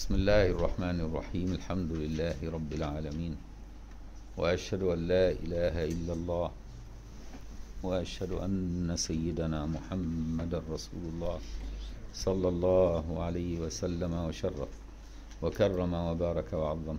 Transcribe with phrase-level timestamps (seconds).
[0.00, 1.48] بسم الله الرحمن الرحيم.
[1.60, 3.36] الحمد لله رب العالمين.
[4.36, 6.50] وأشهد أن لا إله إلا الله.
[7.82, 11.38] وأشهد أن سيدنا محمد رسول الله
[12.14, 14.72] صلى الله عليه وسلم وشرف
[15.42, 16.96] وكرم وبارك وعظم.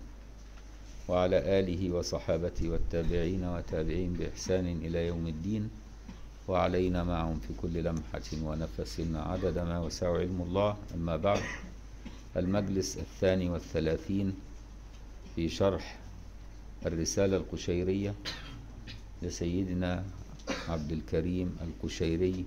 [1.09, 5.69] وعلى آله وصحابته والتابعين وتابعين بإحسان إلى يوم الدين.
[6.47, 10.77] وعلينا معهم في كل لمحة ونفس عدد ما وسع علم الله.
[10.93, 11.41] أما بعد
[12.37, 14.33] المجلس الثاني والثلاثين
[15.35, 15.99] في شرح
[16.85, 18.13] الرسالة القشيرية
[19.21, 20.03] لسيدنا
[20.69, 22.45] عبد الكريم القشيري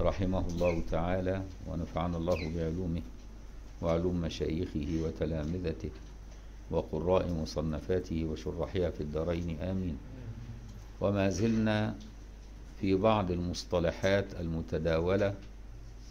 [0.00, 3.02] رحمه الله تعالى ونفعنا الله بعلومه
[3.82, 5.90] وعلوم مشايخه وتلامذته
[6.70, 9.60] وقراء مصنفاته وشرحها في الدارين.
[9.60, 9.96] آمين.
[11.00, 11.94] وما زلنا
[12.80, 15.34] في بعض المصطلحات المتداولة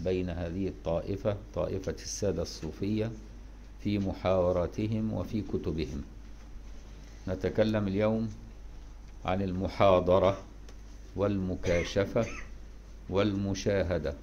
[0.03, 3.11] بين هذه الطائفة طائفة السادة الصوفية
[3.83, 6.01] في محاوراتهم وفي كتبهم.
[7.27, 8.29] نتكلم اليوم
[9.25, 10.37] عن المحاضرة
[11.15, 12.25] والمكاشفة
[13.09, 14.13] والمشاهدة.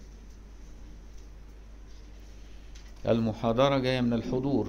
[3.09, 4.69] المحاضرة جاية من الحضور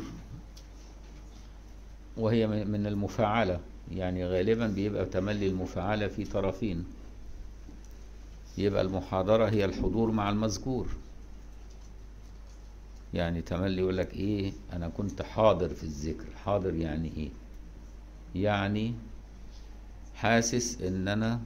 [2.17, 3.59] وهي من المفاعلة.
[3.91, 6.85] يعني غالبا بيبقى تملي المفاعلة في طرفين.
[8.57, 10.87] يبقى المحاضرة هي الحضور مع المذكور.
[13.13, 16.25] يعني تملي يقول لك إيه؟ أنا كنت حاضر في الذكر.
[16.45, 17.29] حاضر يعني إيه؟
[18.35, 18.93] يعني
[20.15, 21.41] حاسس إن أنا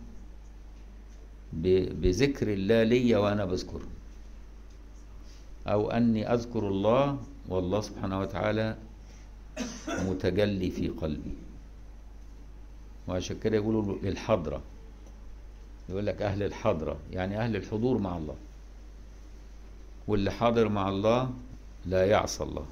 [1.54, 3.88] بذكر الله ليا وأنا بذكره.
[5.68, 7.20] أو أني أذكر الله
[7.50, 8.78] والله سبحانه وتعالى
[9.90, 11.34] متجلي في قلبي.
[13.08, 14.62] وعشان كده يقولوا للحضرة.
[15.90, 16.98] يقول لك أهل الحضرة.
[17.12, 18.36] يعني أهل الحضور مع الله.
[20.08, 21.32] واللي حاضر مع الله
[21.86, 22.66] لا يعصى الله.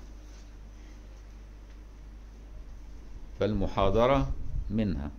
[3.40, 4.32] فالمحاضرة
[4.70, 5.12] منها.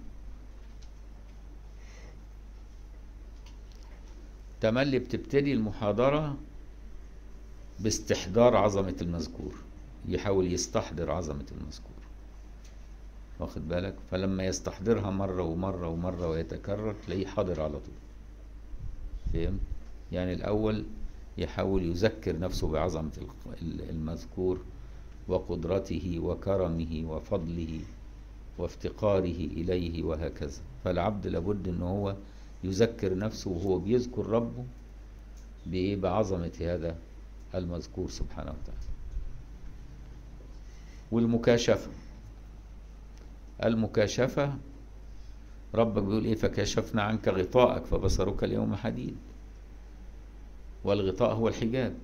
[4.61, 6.37] تملي بتبتدي المحاضرة
[7.81, 9.55] باستحضار عظمة المذكور.
[10.09, 11.93] يحاول يستحضر عظمة المذكور.
[13.41, 17.95] واخد بالك؟ فلما يستحضرها مرة ومرة ومرة ويتكرر تلاقيه حاضر على طول.
[19.33, 19.59] فهم
[20.13, 20.85] يعني الأول
[21.39, 23.11] يحاول يذكر نفسه بعظمة
[23.91, 24.61] المذكور
[25.29, 27.81] وقدرته وكرمه وفضله
[28.59, 30.61] وافتقاره إليه وهكذا.
[30.85, 32.17] فالعبد لابد أنه هو
[32.65, 34.65] يذكر نفسه وهو بيذكر ربه
[35.67, 36.97] بإيه؟ بعظمة هذا
[37.55, 38.87] المذكور سبحانه وتعالى.
[41.13, 41.91] والمكاشفة.
[43.65, 44.55] المكاشفة
[45.75, 49.17] ربك بيقول إيه؟ فكشفنا عنك غطاءك فبصرك اليوم حديد.
[50.85, 51.95] والغطاء هو الحجاب.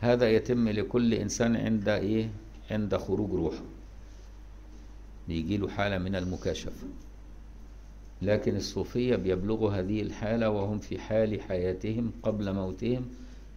[0.00, 2.30] هذا يتم لكل إنسان عند إيه؟
[2.70, 3.64] عند خروج روحه.
[5.28, 6.86] بيجي له حالة من المكاشفة.
[8.22, 13.06] لكن الصوفية بيبلغوا هذه الحالة وهم في حال حياتهم قبل موتهم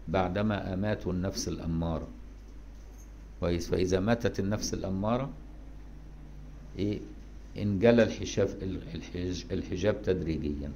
[0.08, 2.08] بعدما أماتوا النفس الأمارة.
[3.42, 5.30] فإذا ماتت النفس الأمارة
[6.80, 7.00] إيه؟
[7.58, 8.50] انجلى الحجاب
[9.52, 10.72] الحجاب تدريجيا.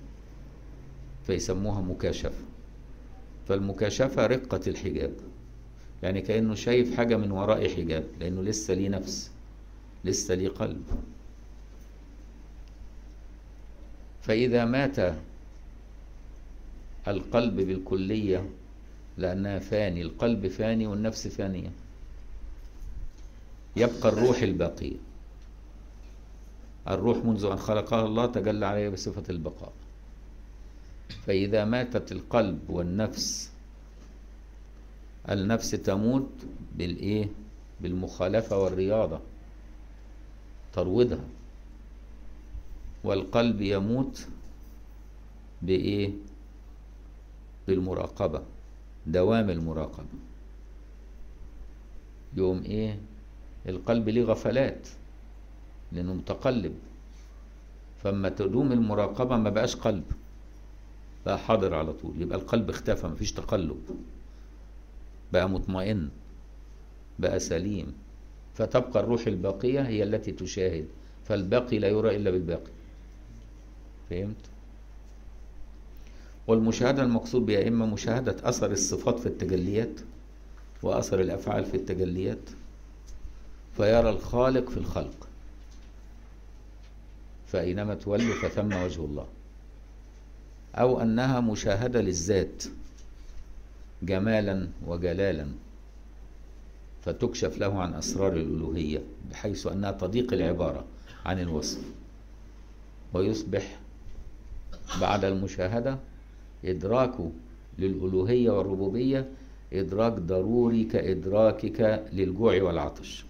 [1.27, 2.45] فيسموها مكاشفة.
[3.47, 5.13] فالمكاشفة رقة الحجاب.
[6.03, 9.31] يعني كأنه شايف حاجة من وراء حجاب لأنه لسه ليه نفس
[10.05, 10.83] لسه ليه قلب.
[14.21, 15.15] فإذا مات
[17.07, 18.49] القلب بالكلية
[19.17, 21.71] لأنها فاني القلب فاني والنفس فانية
[23.75, 24.95] يبقى الروح الباقيه
[26.87, 29.73] الروح منذ أن خلقها الله تجلى عليها بصفة البقاء.
[31.09, 33.51] فإذا ماتت القلب والنفس
[35.29, 36.29] النفس تموت
[36.75, 37.27] بالإيه؟
[37.81, 39.19] بالمخالفة والرياضة
[40.73, 41.23] تروضها
[43.03, 44.27] والقلب يموت
[45.61, 46.11] بإيه؟
[47.67, 48.41] بالمراقبة
[49.07, 50.05] دوام المراقبة
[52.37, 52.99] يوم إيه؟
[53.69, 54.87] القلب ليه غفلات
[55.91, 56.75] لأنه متقلب
[58.03, 60.03] فما تدوم المراقبة ما بقاش قلب
[61.25, 62.21] بقى حاضر على طول.
[62.21, 63.81] يبقى القلب اختفى مفيش تقلب.
[65.33, 66.09] بقى مطمئن
[67.19, 67.93] بقى سليم.
[68.53, 70.85] فتبقى الروح الباقية هي التي تشاهد.
[71.25, 72.71] فالباقي لا يرى إلا بالباقي.
[74.09, 74.35] فهمت؟
[76.47, 79.99] والمشاهدة المقصود بها إما مشاهدة أثر الصفات في التجليات
[80.83, 82.49] وأثر الأفعال في التجليات.
[83.77, 85.27] فيرى الخالق في الخلق.
[87.47, 89.27] فأينما تولوا فثم وجه الله.
[90.75, 92.63] أو أنها مشاهدة للذات
[94.03, 95.47] جمالا وجلالا
[97.01, 99.01] فتكشف له عن أسرار الألوهية
[99.31, 100.85] بحيث أنها تضيق العبارة
[101.25, 101.81] عن الوصف.
[103.13, 103.79] ويصبح
[105.01, 105.97] بعد المشاهدة
[106.65, 107.31] إدراكه
[107.79, 109.29] للألوهية والربوبية
[109.73, 113.25] إدراك ضروري كإدراكك للجوع والعطش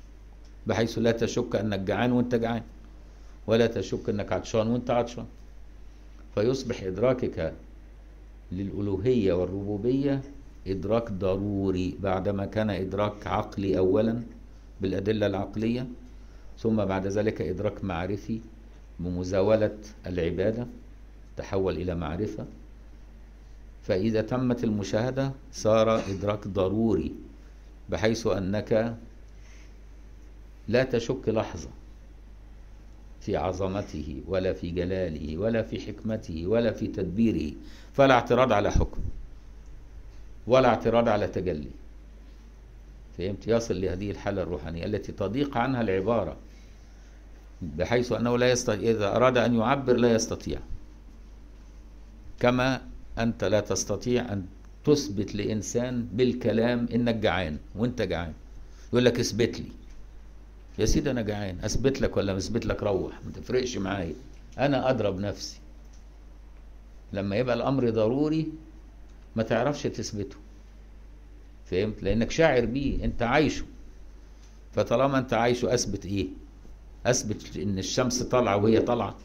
[0.68, 2.64] بحيث لا تشك أنك جعان وأنت جعان
[3.48, 5.26] ولا تشك أنك عطشان وأنت عطشان.
[6.36, 7.54] فيصبح إدراكك
[8.52, 10.22] للألوهية والربوبية
[10.68, 14.22] إدراك ضروري بعدما كان إدراك عقلي أولا
[14.82, 15.88] بالأدلة العقلية
[16.60, 18.40] ثم بعد ذلك إدراك معرفي
[19.00, 20.68] بمزاولة العبادة
[21.38, 22.46] تحول إلى معرفة.
[23.84, 27.12] فإذا تمت المشاهدة صار إدراك ضروري
[27.90, 28.98] بحيث أنك
[30.68, 31.70] لا تشك لحظة
[33.26, 37.54] في عظمته ولا في جلاله ولا في حكمته ولا في تدبيره
[37.94, 39.02] فلا اعتراض على حكم
[40.48, 41.70] ولا اعتراض على تجلي.
[43.18, 46.38] فهمت؟ يصل لهذه الحالة الروحانية التي تضيق عنها العبارة
[47.62, 50.60] بحيث أنه لا يستطيع إذا أراد أن يعبر لا يستطيع.
[52.40, 52.82] كما
[53.18, 54.46] أنت لا تستطيع أن
[54.86, 58.34] تثبت لإنسان بالكلام إنك جعان وإنت جعان.
[58.90, 59.72] يقول لك اثبت لي.
[60.80, 64.14] يا سيدي أنا جعان أثبت لك ولا أثبت لك؟ روح ما تفرقش معايا.
[64.60, 65.60] أنا أضرب نفسي.
[67.14, 68.48] لما يبقى الأمر ضروري
[69.36, 70.36] ما تعرفش تثبته.
[71.66, 73.66] فهمت؟ لأنك شاعر بيه أنت عايشه.
[74.74, 76.28] فطالما أنت عايشه أثبت إيه؟
[77.06, 79.16] أثبت إن الشمس طالعة وهي طالعة.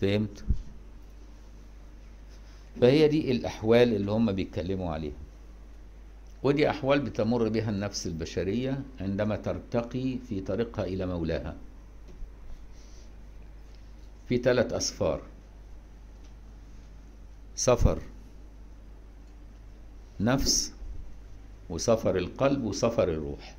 [0.00, 0.44] فهمت؟
[2.80, 5.12] فهي دي الأحوال اللي هم بيتكلموا عليها.
[6.42, 11.56] ودي أحوال بتمر بها النفس البشرية عندما ترتقي في طريقها إلى مولاها.
[14.28, 15.22] في ثلاث أسفار.
[17.56, 18.02] سفر
[20.20, 20.72] نفس
[21.70, 23.56] وسفر القلب وسفر الروح.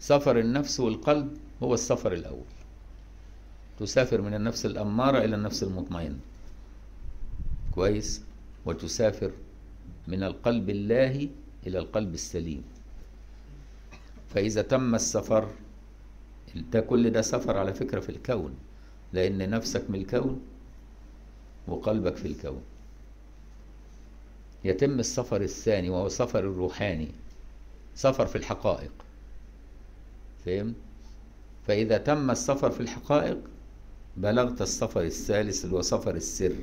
[0.00, 2.44] سفر النفس والقلب هو السفر الأول.
[3.78, 6.18] تسافر من النفس الأمارة إلى النفس المطمئنة
[7.74, 8.22] كويس؟
[8.66, 9.30] وتسافر
[10.08, 11.28] من القلب اللاهي
[11.66, 12.62] إلى القلب السليم.
[14.34, 15.50] فإذا تم السفر
[16.72, 18.54] ده كل ده سفر على فكرة في الكون
[19.12, 20.40] لأن نفسك من الكون
[21.68, 22.62] وقلبك في الكون.
[24.64, 27.08] يتم السفر الثاني وهو سفر الروحاني
[27.94, 28.92] سفر في الحقائق.
[30.44, 30.74] فهم؟
[31.66, 33.38] فإذا تم السفر في الحقائق
[34.16, 36.56] بلغت السفر الثالث اللي هو سفر السر.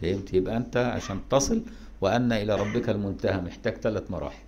[0.00, 1.62] فهمت؟ يبقى أنت عشان تصل
[2.00, 4.42] وأن إلى ربك المنتهى محتاج ثلاث مراحل.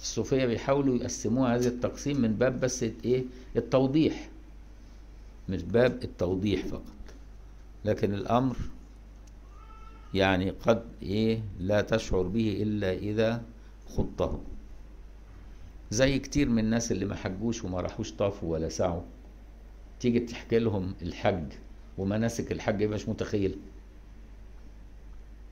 [0.00, 3.24] الصوفية بيحاولوا يقسموها هذا التقسيم من باب بس إيه؟
[3.56, 4.28] التوضيح.
[5.48, 6.82] مش باب التوضيح فقط.
[7.84, 8.56] لكن الأمر
[10.14, 13.42] يعني قد إيه؟ لا تشعر به إلا إذا
[13.96, 14.40] خضته.
[15.90, 19.02] زي كتير من الناس اللي ما حجوش وما راحوش طافوا ولا سعوا.
[20.00, 21.52] تيجي تحكي لهم الحج
[21.98, 23.56] ومناسك الحج مش متخيل.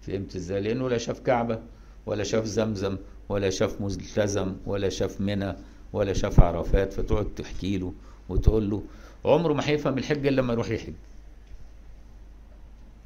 [0.07, 1.59] فهمت إزاي لأنه لا شاف كعبة
[2.07, 2.97] ولا شاف زمزم
[3.29, 5.55] ولا شاف ملتزم ولا شاف منى
[5.93, 7.93] ولا شاف عرفات فتقعد تحكي له
[8.29, 8.83] وتقول له
[9.25, 10.93] عمره ما هيفهم الحج إلا لما يروح يحج.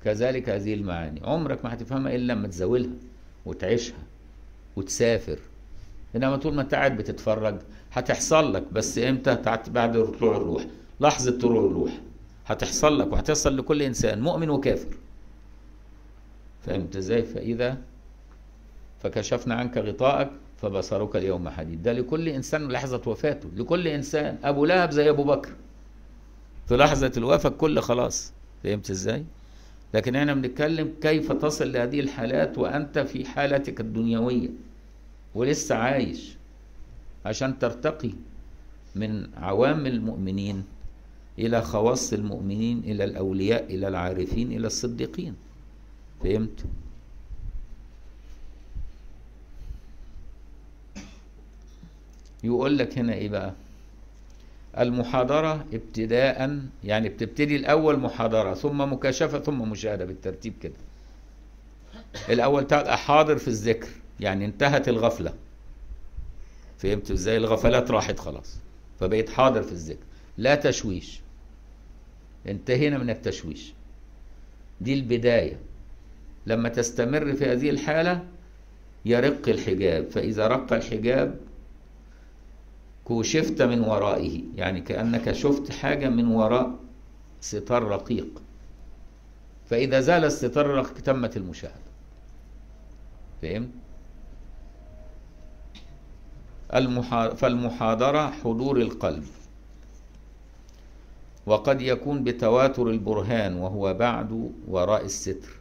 [0.05, 1.21] كذلك هذه المعاني.
[1.25, 2.91] عمرك ما هتفهمها إلا لما تزاولها
[3.47, 4.03] وتعيشها
[4.77, 5.39] وتسافر.
[6.17, 7.57] إنما طول ما أنت قاعد بتتفرج
[7.93, 9.39] هتحصل لك بس إمتى؟
[9.69, 10.67] بعد طلوع الروح.
[11.01, 12.01] لحظة طلوع الروح.
[12.47, 14.97] هتحصل لك وهتحصل لكل إنسان مؤمن وكافر.
[16.67, 17.79] فهمت إزاي فإذا
[19.03, 20.31] فكشفنا عنك غطاءك
[20.63, 21.83] فبصرك اليوم حديد.
[21.83, 23.49] ده لكل إنسان لحظة وفاته.
[23.57, 24.39] لكل إنسان.
[24.45, 25.51] أبو لهب زي أبو بكر.
[26.69, 28.33] في لحظة الوفاة الكل خلاص.
[28.65, 29.25] فهمت إزاي؟
[29.95, 34.49] لكن إحنا بنتكلم كيف تصل لهذه الحالات وأنت في حالتك الدنيوية
[35.35, 36.37] ولسه عايش
[37.27, 38.11] عشان ترتقي
[38.95, 40.65] من عوام المؤمنين
[41.39, 45.35] إلى خواص المؤمنين إلى الأولياء إلى العارفين إلى الصديقين.
[46.23, 46.65] فهمت؟
[52.45, 53.53] يقول لك هنا إيه بقى؟
[54.79, 60.75] المحاضرة ابتداء يعني بتبتدي الأول محاضرة ثم مكاشفة ثم مشاهدة بالترتيب كده.
[62.29, 63.89] الأول تبقى حاضر في الذكر
[64.21, 65.35] يعني انتهت الغفلة.
[66.79, 68.57] فهمت إزاي؟ الغفلات راحت خلاص
[69.01, 70.05] فبقيت حاضر في الذكر.
[70.39, 71.21] لا تشويش.
[72.49, 73.73] انتهينا من التشويش.
[74.81, 75.57] دي البداية.
[76.49, 78.25] لما تستمر في هذه الحالة
[79.05, 80.11] يرق الحجاب.
[80.11, 81.37] فإذا رق الحجاب
[83.05, 86.75] كوشفت من ورائه يعني كأنك شفت حاجة من وراء
[87.41, 88.43] ستار رقيق.
[89.71, 91.89] فإذا زال الستار الرقيق تمت المشاهدة.
[93.43, 93.69] فهمت؟
[96.75, 97.29] المحا...
[97.29, 99.25] فالمحاضرة حضور القلب.
[101.47, 105.58] وقد يكون بتواتر البرهان وهو بعد وراء الستر.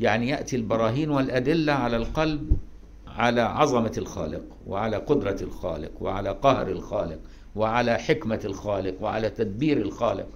[0.00, 2.58] يعني يأتي البراهين والأدلة على القلب
[3.06, 7.18] على عظمة الخالق وعلى قدرة الخالق وعلى قهر الخالق
[7.56, 10.28] وعلى حكمة الخالق وعلى تدبير الخالق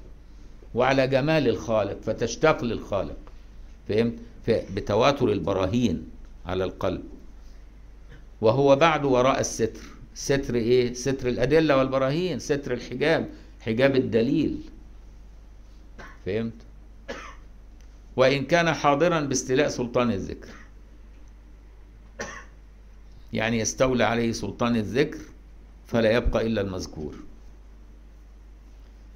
[0.75, 3.17] وعلى جمال الخالق فتشتاق للخالق.
[3.89, 4.15] فهمت؟
[4.49, 6.09] بتواتر البراهين
[6.47, 7.03] على القلب.
[8.41, 9.81] وهو بعد وراء الستر.
[10.15, 13.29] ستر إيه؟ ستر الأدلة والبراهين ستر الحجاب
[13.61, 14.59] حجاب الدليل.
[16.27, 16.68] فهمت؟
[18.19, 20.49] وإن كان حاضرا باستيلاء سلطان الذكر.
[23.33, 25.19] يعني يستولى عليه سلطان الذكر
[25.87, 27.15] فلا يبقى إلا المذكور.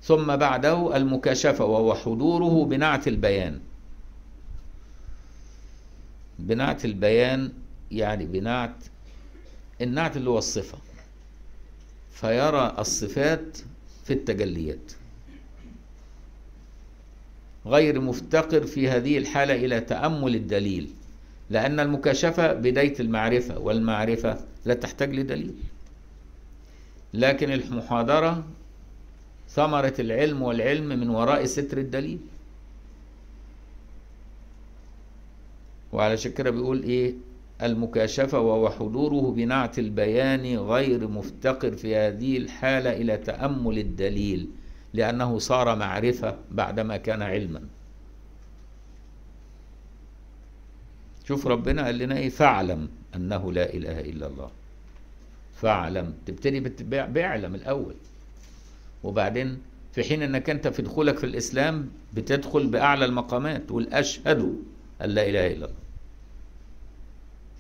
[0.02, 3.61] ثم بعده المكاشفة وهو حضوره بنعت البيان.
[6.38, 7.52] بنعت البيان
[7.90, 8.76] يعني بنعت
[9.80, 10.78] النعت اللي هو الصفة.
[12.11, 13.59] فيرى الصفات
[14.04, 14.92] في التجليات.
[17.66, 20.90] غير مفتقر في هذه الحالة إلى تأمل الدليل
[21.50, 25.54] لأن المكاشفة بداية المعرفة والمعرفة لا تحتاج لدليل.
[27.14, 28.45] لكن المحاضرة
[29.49, 32.19] ثمرة العلم والعلم من وراء ستر الدليل.
[35.92, 37.14] وعلى كده بيقول إيه؟
[37.62, 44.49] المكاشفة وهو حضوره بنعت البيان غير مفتقر في هذه الحالة إلى تأمل الدليل.
[44.94, 47.62] لأنه صار معرفة بعدما كان علما.
[51.28, 54.50] شوف ربنا قال لنا إيه؟ فاعلم أنه لا إله إلا الله.
[55.54, 56.14] فاعلم.
[56.26, 57.94] تبتدي باعلم الأول.
[59.04, 59.58] وبعدين
[59.92, 64.56] في حين أنك أنت في دخولك في الإسلام بتدخل بأعلى المقامات تقول اشهد
[65.02, 65.76] أن لا إله إلا الله.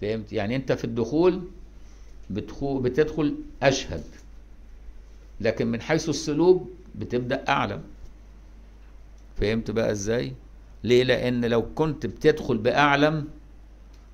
[0.00, 1.42] فهمت؟ يعني أنت في الدخول
[2.30, 4.04] بتدخل, أشهد.
[5.40, 7.82] لكن من حيث السلوك بتبدأ اعلم
[9.40, 10.32] فهمت بقى إزاي؟
[10.84, 13.28] ليه؟ لأن لو كنت بتدخل بأعلم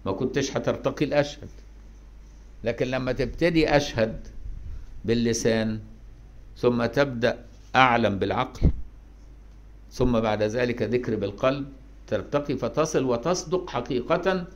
[0.07, 1.49] ما كنتش هترتقي الأشهد.
[2.65, 4.21] لكن لما تبتدي أشهد
[5.05, 5.81] باللسان
[6.57, 7.45] ثم تبدأ
[7.77, 8.71] أعلم بالعقل
[9.93, 11.67] ثم بعد ذلك ذكر بالقلب
[12.07, 14.47] ترتقي فتصل وتصدق حقيقة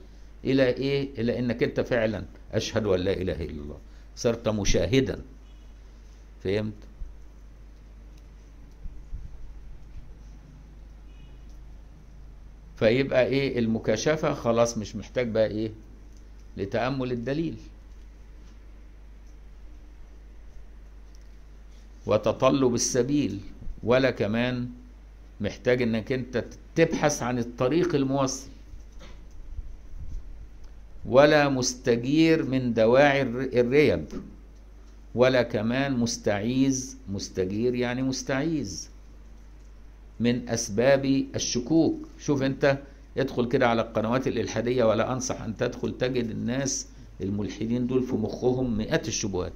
[0.44, 3.78] إلى إيه؟ إلى إنك أنت فعلا أشهد أن لا إله إلا الله.
[4.16, 5.18] صرت مشاهدا.
[6.44, 6.72] فهمت؟
[12.82, 15.70] فيبقى إيه؟ المكاشفة خلاص مش محتاج بقى إيه؟
[16.56, 17.56] لتأمل الدليل.
[22.06, 23.40] وتطلب السبيل
[23.82, 24.68] ولا كمان
[25.40, 28.48] محتاج إنك أنت تبحث عن الطريق الموصل
[31.06, 34.04] ولا مستجير من دواعي الريب
[35.14, 38.88] ولا كمان مستعيذ مستجير يعني مستعيذ.
[40.22, 42.08] من أسباب الشكوك.
[42.18, 42.78] شوف أنت
[43.18, 46.86] ادخل كده على القنوات الإلحادية ولا أنصح أن تدخل تجد الناس
[47.20, 49.52] الملحدين دول في مخهم مئات الشبهات.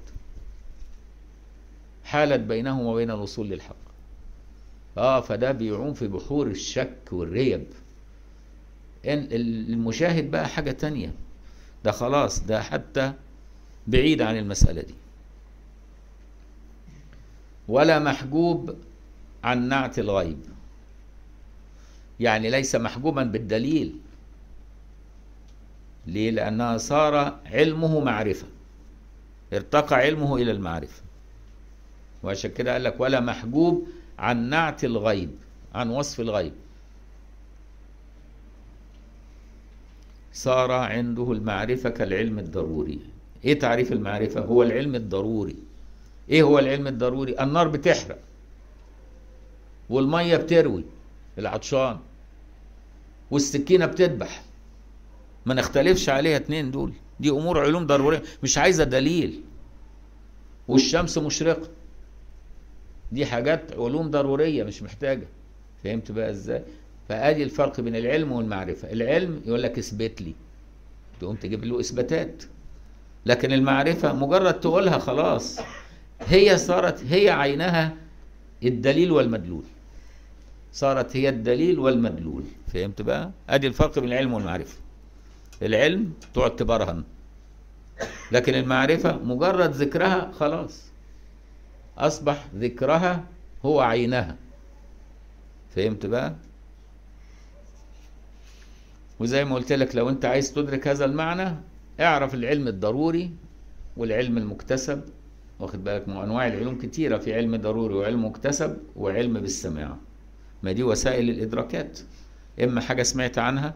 [2.05, 3.77] حالت بينهم وبين الوصول للحق.
[4.99, 7.65] آه فده بيعوم في بحور الشك والريب.
[9.05, 11.13] المشاهد بقى حاجة تانية.
[11.85, 13.13] ده خلاص ده حتى
[13.87, 14.95] بعيد عن المسألة دي.
[17.69, 18.75] ولا محجوب
[19.45, 20.39] عن نعت الغيب.
[22.21, 23.97] يعني ليس محجوبا بالدليل.
[26.07, 28.47] ليه؟ لأنها صار علمه معرفة.
[29.53, 31.03] ارتقى علمه إلى المعرفة.
[32.23, 33.87] وعشان كده قال لك ولا محجوب
[34.19, 35.31] عن نعت الغيب
[35.75, 36.53] عن وصف الغيب.
[40.33, 43.01] صار عنده المعرفة كالعلم الضروري.
[43.45, 45.57] إيه تعريف المعرفة؟ هو العلم الضروري.
[46.31, 48.19] إيه هو العلم الضروري؟ النار بتحرق.
[49.91, 50.85] والمية بتروي.
[51.39, 51.99] العطشان.
[53.31, 54.43] والسكينة بتذبح.
[55.47, 56.93] ما نختلفش عليها اتنين دول.
[57.21, 58.23] دي أمور علوم ضرورية.
[58.43, 59.43] مش عايزة دليل.
[60.69, 61.69] والشمس مشرقة.
[63.13, 65.29] دي حاجات علوم ضرورية مش محتاجة.
[65.85, 66.63] فهمت بقى إزاي؟
[67.09, 68.93] فأدي الفرق بين العلم والمعرفة.
[68.93, 70.35] العلم يقول لك اثبت لي.
[71.21, 72.43] تقوم تجيب له إثباتات.
[73.27, 75.61] لكن المعرفة مجرد تقولها خلاص.
[76.21, 77.95] هي صارت هي عينها
[78.65, 79.65] الدليل والمدلول.
[80.77, 82.45] صارت هي الدليل والمدلول.
[82.73, 84.79] فهمت بقى؟ ادي الفرق بين العلم والمعرفة.
[85.63, 87.05] العلم تقعد تبرهن
[88.33, 90.83] لكن المعرفة مجرد ذكرها خلاص.
[91.99, 93.25] أصبح ذكرها
[93.65, 94.37] هو عينها.
[95.77, 96.35] فهمت بقى؟
[99.21, 101.57] وزي ما قلت لك لو أنت عايز تدرك هذا المعنى
[102.01, 103.31] اعرف العلم الضروري
[103.97, 105.01] والعلم المكتسب.
[105.59, 107.19] واخد بالك؟ ما أنواع العلوم كتيرة.
[107.19, 109.97] في علم ضروري وعلم مكتسب وعلم بالسماع.
[110.63, 111.99] ما دي وسائل الإدراكات.
[112.65, 113.75] إما حاجة سمعت عنها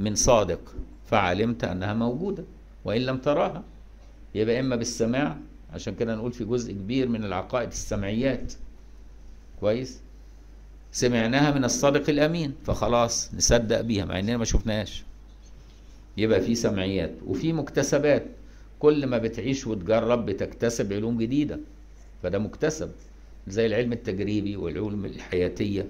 [0.00, 0.74] من صادق
[1.06, 2.44] فعلمت أنها موجودة
[2.84, 3.62] وإن لم تراها
[4.34, 5.36] يبقى إما بالسماع
[5.72, 8.52] عشان كده نقول في جزء كبير من العقائد السمعيات.
[9.60, 10.00] كويس؟
[10.92, 15.04] سمعناها من الصادق الأمين فخلاص نصدق بيها مع إننا ما شفناهاش.
[16.16, 18.26] يبقى في سمعيات وفي مكتسبات.
[18.78, 21.60] كل ما بتعيش وتجرب بتكتسب علوم جديدة
[22.22, 22.90] فده مكتسب.
[23.50, 25.86] زي العلم التجريبي والعلوم الحياتية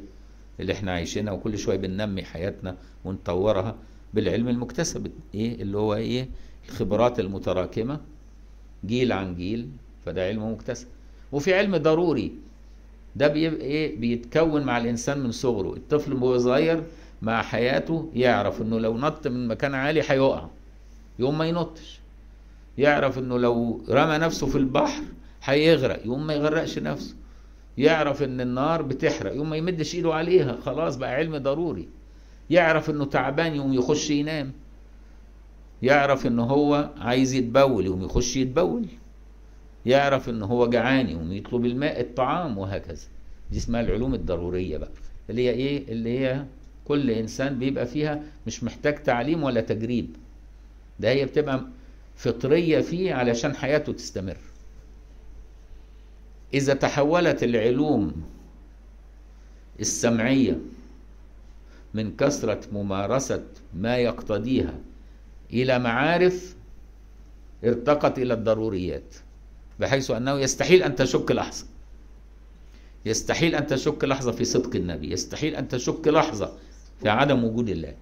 [0.61, 3.77] اللي إحنا عايشينها وكل شوية بننمي حياتنا ونطورها
[4.15, 5.11] بالعلم المكتسب.
[5.35, 6.29] إيه؟ اللي هو إيه؟
[6.69, 8.00] الخبرات المتراكمة
[8.87, 9.69] جيل عن جيل
[10.07, 10.87] فده علم مكتسب.
[11.33, 12.33] وفي علم ضروري
[13.17, 15.75] ده بيبقى إيه؟ بيتكون مع الإنسان من صغره.
[15.75, 16.83] الطفل وهو صغير
[17.23, 20.49] مع حياته يعرف إنه لو نط من مكان عالي هيقع.
[21.19, 22.00] يقوم ما ينطش.
[22.79, 25.03] يعرف إنه لو رمى نفسه في البحر
[25.45, 26.07] هيغرق.
[26.07, 27.15] يقوم ما يغرقش نفسه.
[27.78, 29.32] يعرف إن النار بتحرق.
[29.35, 31.88] يقوم ما يمدش إيده عليها خلاص بقى علم ضروري.
[32.50, 34.52] يعرف إنه تعبان يقوم يخش ينام.
[35.82, 38.87] يعرف إن هو عايز يتبول يقوم يخش يتبول.
[39.87, 43.06] يعرف إن هو جعان يقوم يطلب الماء الطعام وهكذا.
[43.50, 44.90] دي اسمها العلوم الضرورية بقى
[45.30, 46.44] اللي هي إيه؟ اللي هي
[46.85, 50.16] كل إنسان بيبقى فيها مش محتاج تعليم ولا تجريب.
[51.00, 51.61] ده هي بتبقى
[52.16, 54.37] فطرية فيه علشان حياته تستمر.
[56.55, 58.23] إذا تحولت العلوم
[59.81, 60.59] السمعية
[61.95, 64.75] من كثرة ممارسة ما يقتضيها
[65.52, 66.57] إلى معارف
[67.64, 69.14] ارتقت إلى الضروريات
[69.81, 71.67] بحيث أنه يستحيل أن تشك لحظة.
[73.07, 76.52] يستحيل أن تشك لحظة في صدق النبي يستحيل أن تشك لحظة
[77.02, 77.95] في عدم وجود الله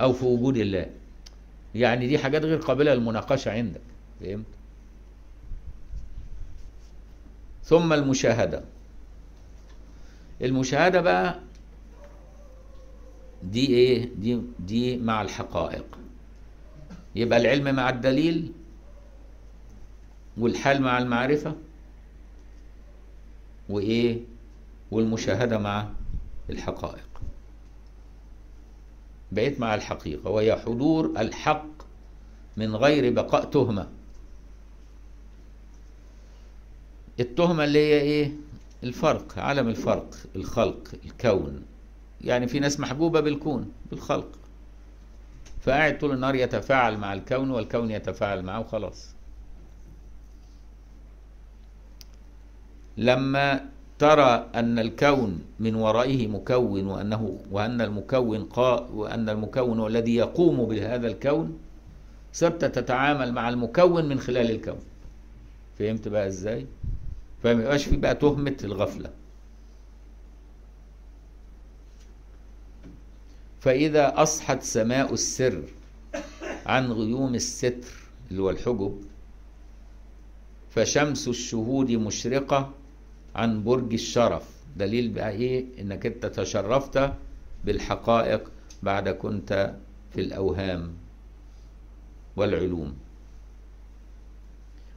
[0.00, 0.86] أو في وجود الله.
[1.74, 3.80] يعني دي حاجات غير قابلة للمناقشة عندك
[4.20, 4.44] فهمت؟
[7.70, 8.64] ثم المشاهدة.
[10.42, 11.38] المشاهدة بقى
[13.42, 15.98] دي إيه؟ دي دي مع الحقائق.
[17.14, 18.52] يبقى العلم مع الدليل
[20.38, 21.54] والحال مع المعرفة
[23.68, 24.20] وإيه؟
[24.90, 25.88] والمشاهدة مع
[26.50, 27.08] الحقائق.
[29.32, 30.30] بقيت مع الحقيقة.
[30.30, 31.66] وهي حضور الحق
[32.56, 33.88] من غير بقاء تهمة.
[37.20, 38.32] التهمة اللي هي إيه؟
[38.84, 41.62] الفرق عالم الفرق الخلق الكون.
[42.20, 44.28] يعني في ناس محبوبة بالكون بالخلق.
[45.60, 49.14] فقاعد طول النهار يتفاعل مع الكون والكون يتفاعل معه وخلاص.
[52.96, 53.64] لما
[53.98, 60.64] ترى أن الكون من ورائه مكون وأنه وأن المكون قا وأن المكون هو الذي يقوم
[60.64, 61.58] بهذا الكون
[62.32, 64.78] صرت تتعامل مع المكون من خلال الكون.
[65.78, 66.66] فهمت بقى إزاي؟
[67.42, 69.10] فما يبقاش في بقى تهمة الغفلة.
[73.60, 75.62] فإذا أصحت سماء السر
[76.66, 77.88] عن غيوم الستر
[78.30, 79.00] اللي هو الحجب
[80.70, 82.70] فشمس الشهود مشرقة
[83.34, 84.48] عن برج الشرف.
[84.76, 87.12] دليل بقى إيه؟ إنك أنت تشرفت
[87.64, 88.50] بالحقائق
[88.82, 89.74] بعد كنت
[90.12, 90.92] في الأوهام
[92.36, 92.94] والعلوم.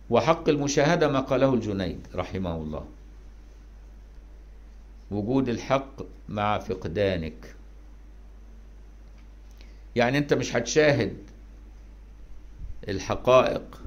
[0.09, 2.85] وحق المشاهدة ما قاله الجنيد رحمه الله
[5.11, 7.55] وجود الحق مع فقدانك
[9.95, 11.17] يعني أنت مش هتشاهد
[12.87, 13.81] الحقائق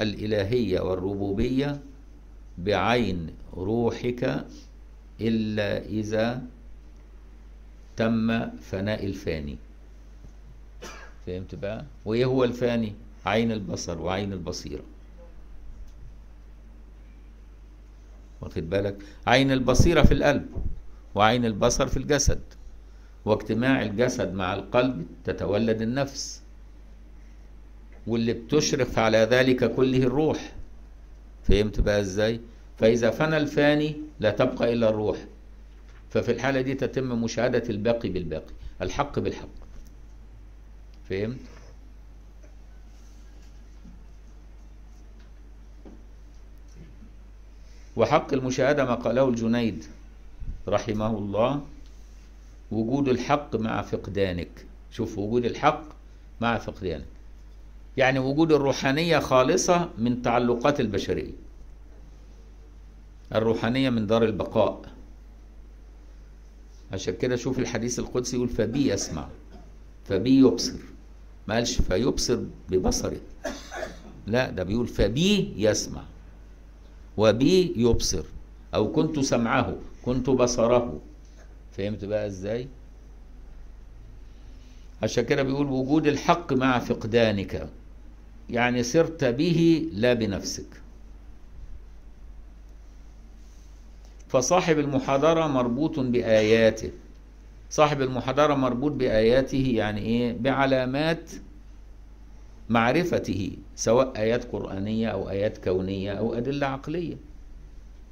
[0.00, 1.80] الإلهية والربوبية
[2.58, 4.44] بعين روحك
[5.20, 6.42] إلا إذا
[7.96, 9.56] تم فناء الفاني
[11.26, 12.92] فهمت بقى؟ وإيه هو الفاني؟
[13.26, 14.82] عين البصر وعين البصيرة
[18.40, 20.46] واخد بالك؟ عين البصيرة في القلب
[21.14, 22.40] وعين البصر في الجسد.
[23.24, 26.42] واجتماع الجسد مع القلب تتولد النفس.
[28.06, 30.52] واللي بتشرف على ذلك كله الروح.
[31.42, 32.40] فهمت بقى إزاي؟
[32.78, 35.24] فإذا فنى الفاني لا تبقى إلا الروح.
[36.10, 39.48] ففي الحالة دي تتم مشاهدة الباقي بالباقي الحق بالحق.
[41.10, 41.38] فهمت؟
[48.00, 49.84] وحق المشاهدة ما قاله الجنيد
[50.68, 51.64] رحمه الله
[52.70, 54.66] وجود الحق مع فقدانك.
[54.90, 55.82] شوف وجود الحق
[56.40, 57.04] مع فقدانك.
[57.96, 61.32] يعني وجود الروحانية خالصة من تعلقات البشرية.
[63.34, 64.82] الروحانية من دار البقاء.
[66.92, 69.28] عشان كده شوف الحديث القدسي يقول فبي يسمع
[70.04, 70.78] فبي يبصر.
[71.48, 73.20] ما قالش فيبصر ببصره.
[74.26, 76.02] لا ده بيقول فبي يسمع.
[77.16, 78.24] وبي يبصر.
[78.74, 81.00] أو كنت سمعه كنت بصره.
[81.72, 82.68] فهمت بقى إزاي؟
[85.02, 87.68] عشان كده بيقول وجود الحق مع فقدانك.
[88.50, 90.66] يعني سرت به لا بنفسك.
[94.28, 96.90] فصاحب المحاضرة مربوط بآياته.
[97.70, 101.30] صاحب المحاضرة مربوط بآياته يعني إيه؟ بعلامات
[102.70, 107.16] معرفته سواء آيات قرآنية أو آيات كونية أو أدلة عقلية.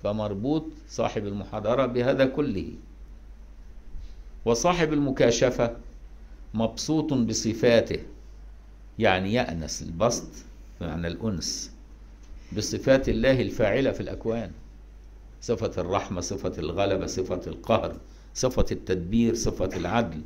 [0.02, 2.72] فمربوط صاحب المحاضرة بهذا كله.
[4.44, 5.76] وصاحب المكاشفة
[6.54, 8.00] مبسوط بصفاته
[8.98, 10.28] يعني يأنس البسط
[10.80, 11.72] بمعنى الأنس
[12.56, 14.50] بصفات الله الفاعلة في الأكوان.
[15.40, 17.96] صفة الرحمة صفة الغلبة صفة القهر
[18.34, 20.20] صفة التدبير صفة العدل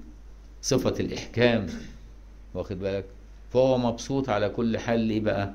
[0.62, 1.66] صفة الإحكام.
[2.55, 3.05] واخد بالك؟
[3.52, 5.00] فهو مبسوط على كل حال.
[5.00, 5.54] ليه بقى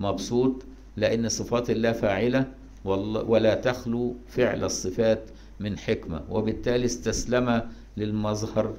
[0.00, 0.62] مبسوط؟
[0.96, 2.52] لأن صفات الله فاعلة
[2.84, 5.22] ولا تخلو فعل الصفات
[5.60, 6.22] من حكمة.
[6.30, 8.74] وبالتالي استسلم للمظهر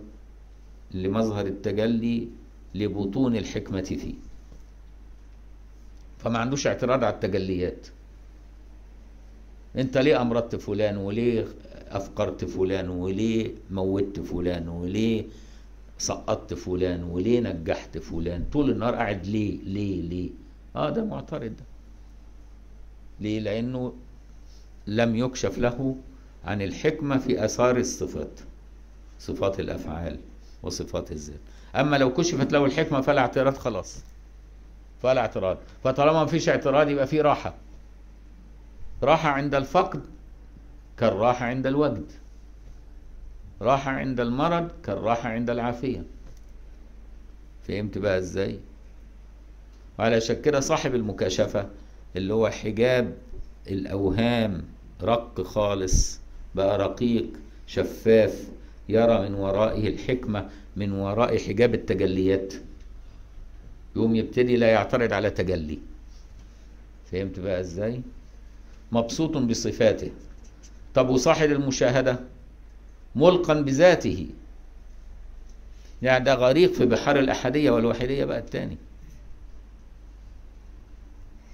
[0.91, 2.27] لمظهر التجلي
[2.75, 4.13] لبطون الحكمة فيه.
[6.17, 7.87] فما عندوش اعتراض على التجليات.
[9.75, 11.47] انت ليه أمرضت فلان؟ وليه
[11.89, 15.25] أفقرت فلان؟ وليه موتت فلان؟ وليه
[16.01, 20.29] سقطت فلان وليه نجحت فلان؟ طول النهار قاعد ليه؟ ليه؟ ليه؟
[20.75, 21.63] آه ده معترض ده.
[23.19, 23.93] ليه؟ لأنه
[24.87, 25.95] لم يكشف له
[26.45, 28.39] عن الحكمة في آثار الصفات
[29.19, 30.17] صفات الأفعال
[30.63, 31.39] وصفات الذات.
[31.75, 34.03] أما لو كشفت له الحكمة فلا اعتراض خلاص.
[35.01, 35.57] فلا اعتراض.
[35.83, 37.53] فطالما ما فيش اعتراض يبقى في راحة.
[39.03, 40.01] راحة عند الفقد
[40.97, 42.11] كالراحة عند الوجد.
[43.61, 46.03] راحة عند المرض كالراحة عند العافية.
[47.67, 48.59] فهمت بقى إزاي؟
[49.99, 51.69] وعلى كده صاحب المكاشفة
[52.15, 53.17] اللي هو حجاب
[53.67, 54.63] الأوهام
[55.01, 56.19] رق خالص
[56.55, 57.25] بقى رقيق
[57.67, 58.47] شفاف
[58.89, 62.53] يرى من ورائه الحكمة من وراء حجاب التجليات.
[63.95, 65.79] يقوم يبتدي لا يعترض على تجلي.
[67.11, 68.01] فهمت بقى إزاي؟
[68.91, 70.11] مبسوط بصفاته.
[70.95, 72.19] طب وصاحب المشاهدة؟
[73.15, 74.27] ملقا بذاته.
[76.01, 78.77] يعني ده غريق في بحار الأحدية والوحيدية بقى التاني.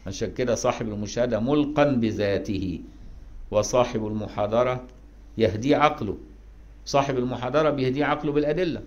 [0.08, 2.80] عشان كده صاحب المشاهدة ملقا بذاته
[3.52, 4.84] وصاحب المحاضرة
[5.38, 6.18] يهدي عقله.
[6.86, 8.84] صاحب المحاضرة بيهدي عقله بالأدلة.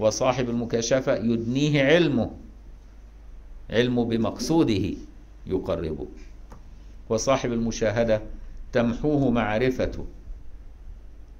[0.00, 2.30] وصاحب المكاشفة يدنيه علمه
[3.70, 4.90] علمه بمقصوده
[5.46, 6.06] يقربه.
[7.08, 8.22] وصاحب المشاهدة
[8.72, 10.06] تمحوه معرفته.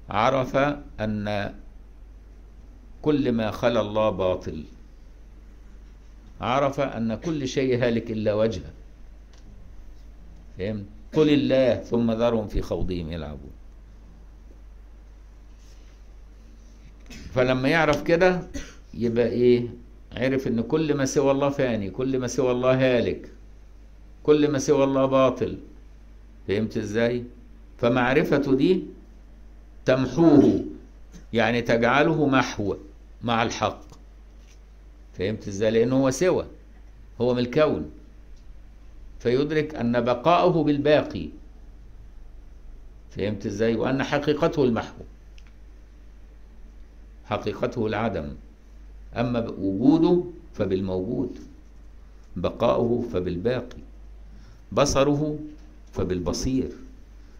[0.09, 0.55] عرف
[0.99, 1.55] أن
[3.01, 4.63] كل ما خلا الله باطل.
[6.41, 8.71] عرف أن كل شيء هالك إلا وجهه.
[10.57, 13.51] فهمت؟ قل الله ثم ذرهم في خوضهم يلعبون.
[17.33, 18.41] فلما يعرف كده
[18.93, 19.67] يبقى إيه؟
[20.11, 23.31] عرف إن كل ما سوى الله فاني كل ما سوى الله هالك
[24.23, 25.57] كل ما سوى الله باطل.
[26.47, 27.23] فهمت إزاي؟
[27.77, 28.83] فمعرفته دي
[29.87, 30.65] تمحوه
[31.33, 32.75] يعني تجعله محو
[33.23, 33.81] مع الحق.
[35.13, 36.45] فهمت إزاي؟ لأنه هو سوى
[37.21, 37.91] هو من الكون.
[39.19, 41.29] فيدرك أن بقاءه بالباقي.
[43.09, 45.03] فهمت إزاي؟ وأن حقيقته المحو
[47.25, 48.35] حقيقته العدم.
[49.15, 50.23] أما وجوده
[50.53, 51.39] فبالموجود
[52.35, 53.81] بقاؤه فبالباقي
[54.71, 55.39] بصره
[55.93, 56.69] فبالبصير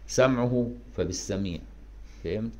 [0.06, 1.60] سمعه فبالسميع.
[2.24, 2.50] فهمت؟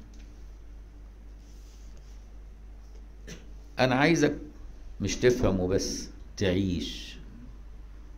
[3.79, 4.35] أنا عايزك
[5.01, 7.17] مش تفهم وبس تعيش.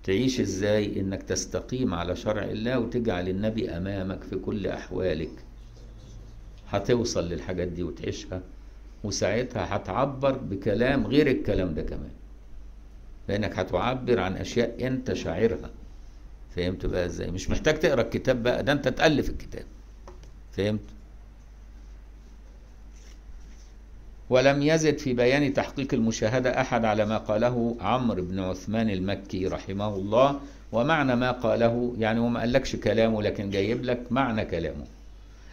[0.05, 5.31] تعيش إزاي؟ إنك تستقيم على شرع الله وتجعل النبي أمامك في كل أحوالك.
[6.71, 8.43] هتوصل للحاجات دي وتعيشها
[9.05, 12.11] وساعتها هتعبر بكلام غير الكلام ده كمان.
[13.29, 15.71] لأنك هتعبر عن أشياء أنت شاعرها.
[16.57, 19.65] فهمت بقى إزاي؟ مش محتاج تقرأ الكتاب بقى ده أنت تألف الكتاب.
[20.53, 20.81] فهمت؟
[24.31, 29.95] ولم يزد في بيان تحقيق المشاهدة أحد على ما قاله عمرو بن عثمان المكي رحمه
[29.97, 30.41] الله.
[30.73, 34.85] ومعنى ما قاله يعني هو ما قالكش كلامه لكن جايب لك معنى كلامه.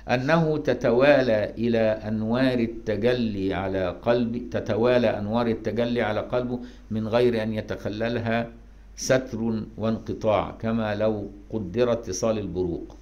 [0.10, 6.60] أنه تتوالى إلى أنوار التجلي على قلب تتوالى أنوار التجلي على قلبه
[6.92, 8.50] من غير أن يتخللها
[8.98, 12.98] ستر وانقطاع كما لو قدر اتصال البروق.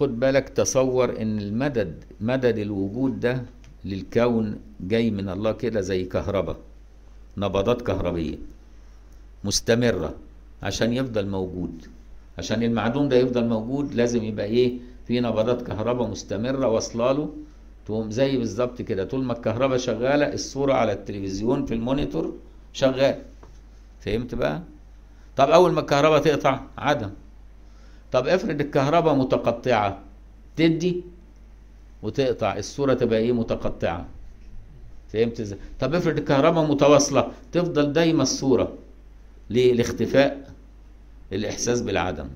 [0.00, 3.42] خد بالك تصور إن المدد مدد الوجود ده
[3.84, 6.56] للكون جاي من الله كده زي كهرباء
[7.36, 8.38] نبضات كهربية
[9.44, 10.14] مستمرة
[10.62, 11.86] عشان يفضل موجود.
[12.38, 17.28] عشان المعدوم ده يفضل موجود لازم يبقى إيه؟ في نبضات كهرباء مستمرة واصلة له.
[17.86, 22.34] تقوم زي بالظبط كده طول ما الكهرباء شغالة الصورة على التلفزيون في المونيتور
[22.72, 23.22] شغال.
[24.00, 24.62] فهمت بقى؟
[25.36, 27.10] طب أول ما الكهرباء تقطع عدم.
[28.12, 30.02] طب افرض الكهرباء متقطعة.
[30.56, 31.02] تدي
[32.02, 32.56] وتقطع.
[32.56, 34.06] الصورة تبقى إيه؟ متقطعة.
[35.12, 37.32] فهمت إزاي؟ طب افرض الكهرباء متواصلة.
[37.52, 38.72] تفضل دايما الصورة
[39.50, 40.54] ليه؟ لاختفاء
[41.32, 42.28] الإحساس بالعدم.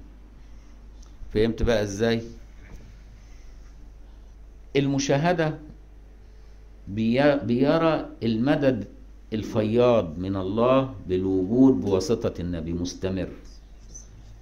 [1.35, 2.22] فهمت بقى إزاي؟
[4.76, 5.58] المشاهدة
[6.88, 8.85] بي- بيرى المدد
[9.32, 12.72] الفياض من الله بالوجود بواسطة النبي.
[12.72, 13.28] مستمر.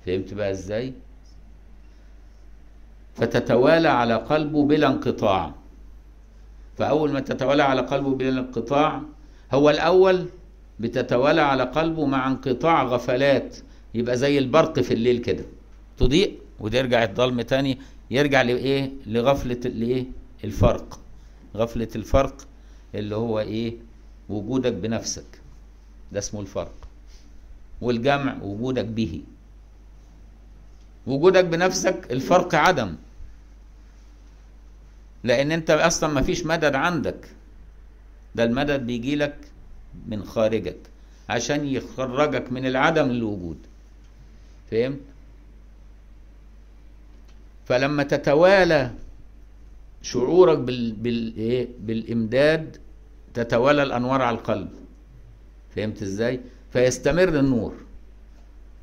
[0.06, 0.92] فهمت بقى إزاي؟
[3.14, 5.54] فتتوالى على قلبه بلا انقطاع.
[6.78, 9.02] فأول ما تتوالى على قلبه بلا انقطاع
[9.52, 10.26] هو الأول
[10.80, 13.56] بتتوالى على قلبه مع انقطاع غفلات.
[13.94, 15.44] يبقى زي البرق في الليل كده.
[15.98, 17.78] تضيء وترجع الظلم تاني
[18.10, 20.04] يرجع لإيه؟ لغفلة الإيه؟
[20.44, 21.00] الفرق.
[21.56, 22.46] غفلة الفرق
[22.94, 23.74] اللي هو إيه؟
[24.28, 25.40] وجودك بنفسك.
[26.12, 26.74] ده اسمه الفرق.
[27.80, 29.22] والجمع وجودك به.
[31.06, 32.96] وجودك بنفسك الفرق عدم.
[35.24, 37.28] لأن أنت أصلا ما فيش مدد عندك.
[38.34, 39.36] ده المدد بيجي لك
[40.06, 40.78] من خارجك
[41.28, 43.58] عشان يخرجك من العدم للوجود.
[44.70, 45.00] فهمت؟
[47.66, 48.90] فلما تتوالى
[50.02, 50.92] شعورك بال...
[50.92, 51.36] بال...
[51.36, 52.76] إيه؟ بالإمداد
[53.34, 54.70] تتوالى الأنوار على القلب.
[55.76, 56.40] فهمت إزاي؟
[56.72, 57.74] فيستمر النور.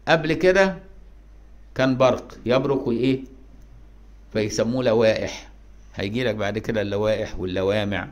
[0.08, 0.78] قبل كده
[1.78, 3.20] كان برق يبرق وإيه؟
[4.34, 5.50] فيسموه لوائح.
[5.96, 8.10] هيجي لك بعد كده اللوائح واللوامع.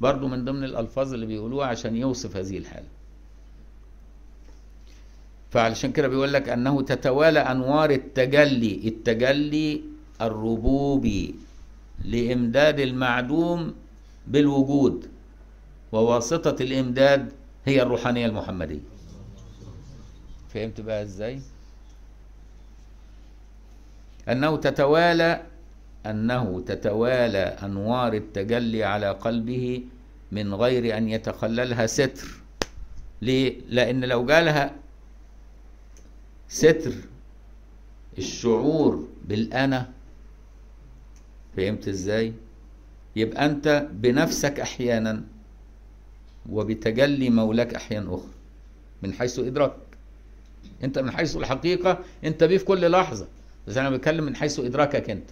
[0.00, 2.86] برضو من ضمن الألفاظ اللي بيقولوها عشان يوصف هذه الحالة.
[5.50, 8.88] فعلشان كده بيقول لك أنه تتوالى أنوار التجلي.
[8.88, 9.80] التجلي
[10.20, 11.34] الربوبي
[12.04, 13.74] لإمداد المعدوم
[14.26, 15.06] بالوجود
[15.92, 17.32] وواسطة الإمداد
[17.66, 18.80] هي الروحانية المحمدية.
[20.54, 21.40] فهمت بقى إزاي؟
[24.28, 25.42] أنه تتوالى
[26.06, 29.82] أنه تتوالى أنوار التجلي على قلبه
[30.32, 32.28] من غير أن يتخللها ستر.
[33.22, 34.74] ليه؟ لأن لو جالها
[36.48, 36.92] ستر
[38.18, 39.90] الشعور بالأنا
[41.56, 42.32] فهمت إزاي؟
[43.16, 45.22] يبقى أنت بنفسك أحيانا
[46.50, 48.30] وبتجلي مولاك أحيانا أخرى
[49.02, 49.76] من حيث إدراكك.
[50.84, 53.26] أنت من حيث الحقيقة أنت بيه في كل لحظة.
[53.68, 55.30] بس أنا بتكلم من حيث إدراكك أنت.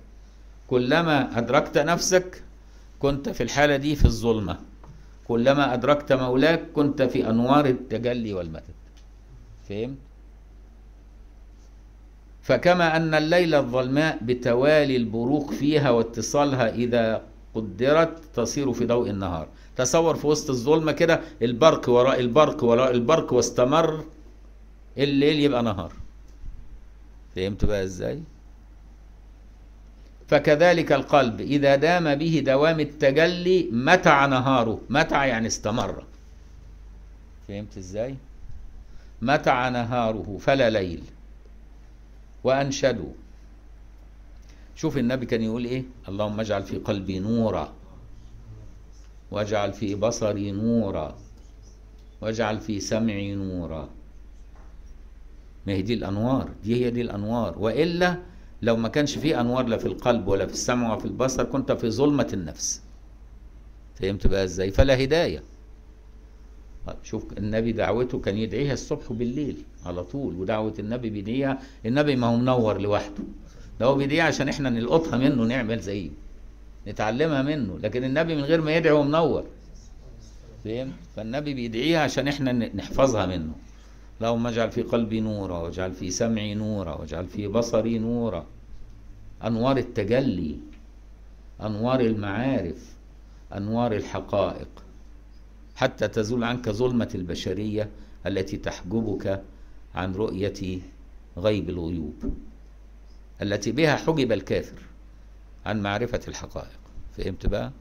[0.69, 2.43] كلما أدركت نفسك
[2.99, 4.59] كنت في الحالة دي في الظلمة.
[5.29, 8.75] كلما أدركت مولاك كنت في أنوار التجلي والمدد.
[9.69, 9.97] فهمت
[12.43, 17.23] فكما أن الليل الظلماء بتوالي البروق فيها واتصالها إذا
[17.55, 19.49] قدرت تصير في ضوء النهار.
[19.77, 24.05] تصور في وسط الظلمة كده البرق وراء البرق وراء البرق واستمر
[24.99, 25.93] الليل يبقى نهار.
[27.37, 28.23] فهمت بقى إزاي؟
[30.29, 34.81] فكذلك القلب إذا دام به دوام التجلي متع نهاره.
[34.91, 36.05] متع يعني استمر.
[37.49, 38.17] فهمت إزاي؟
[39.23, 41.03] متع نهاره فلا ليل.
[42.45, 43.13] وأنشدوا.
[44.77, 47.73] شوف النبي كان يقول إيه؟ اللهم اجعل في قلبي نورا.
[49.31, 51.19] واجعل في بصري نورا.
[52.21, 53.89] واجعل في سمعي نورا.
[55.67, 57.59] ما هي دي الأنوار دي هي دي الأنوار.
[57.59, 58.17] وإلا
[58.63, 61.73] لو ما كانش في أنوار لا في القلب ولا في السمع ولا في البصر كنت
[61.73, 62.83] في ظلمة النفس.
[63.95, 65.43] فهمت بقى إزاي؟ فلا هداية.
[67.03, 72.37] شوف النبي دعوته كان يدعيها الصبح وبالليل على طول ودعوة النبي بيدعيها النبي ما هو
[72.37, 73.25] منور لوحده.
[73.81, 76.11] ده هو بيدعيها عشان إحنا نلقطها منه نعمل زيه
[76.89, 77.79] نتعلمها منه.
[77.83, 79.45] لكن النبي من غير ما يدعي هو منور.
[80.65, 83.53] فهمت؟ فالنبي بيدعيها عشان إحنا نحفظها منه.
[84.21, 88.47] اللهم اجعل في قلبي نورا واجعل في سمعي نورا واجعل في بصري نورا.
[89.45, 90.59] أنوار التجلي
[91.61, 92.95] أنوار المعارف
[93.55, 94.69] أنوار الحقائق.
[95.75, 97.91] حتى تزول عنك ظلمة البشرية
[98.27, 99.43] التي تحجبك
[99.95, 100.81] عن رؤية
[101.37, 102.35] غيب الغيوب
[103.43, 104.83] التي بها حجب الكافر
[105.67, 106.81] عن معرفة الحقائق.
[107.17, 107.73] فهمت بقى؟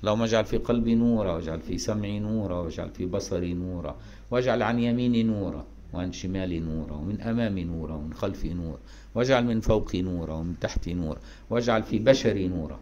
[0.00, 3.96] اللهم اجعل في قلبي نورا واجعل في سمعي نورا واجعل في بصري نورا
[4.30, 8.78] واجعل عن يميني نورا وعن شمالي نورا ومن أمامي نورا ومن خلفي نورا
[9.14, 11.18] واجعل من فوقي نورا ومن تحتي نورا
[11.50, 12.78] واجعل في بشري نورا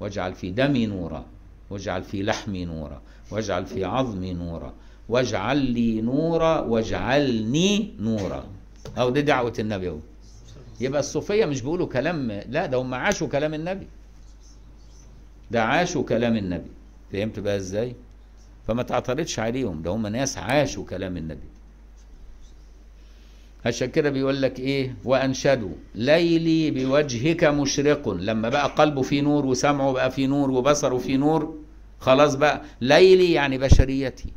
[0.00, 1.24] واجعل في دمي نورا
[1.70, 4.72] واجعل في لحمي نورا واجعل في عظمي نورا
[5.08, 8.44] واجعل لي نورا واجعلني نورا.
[8.98, 9.92] أو دي دعوة النبي
[10.80, 13.86] يبقى الصوفية مش بيقولوا كلام لا ده هم عاشوا كلام النبي.
[15.52, 16.70] ده عاشوا كلام النبي.
[17.12, 17.94] فهمت بقى إزاي؟
[18.66, 21.48] فما تعترضش عليهم ده هم ناس عاشوا كلام النبي.
[23.66, 25.74] عشان كده بيقول لك إيه؟ وأنشدوا.
[25.94, 28.08] ليلي بوجهك مشرق.
[28.08, 31.58] لما بقى قلبه فيه نور وسمعه بقى فيه نور وبصره فيه نور
[32.00, 32.62] خلاص بقى.
[32.80, 34.28] ليلي يعني بشريتي.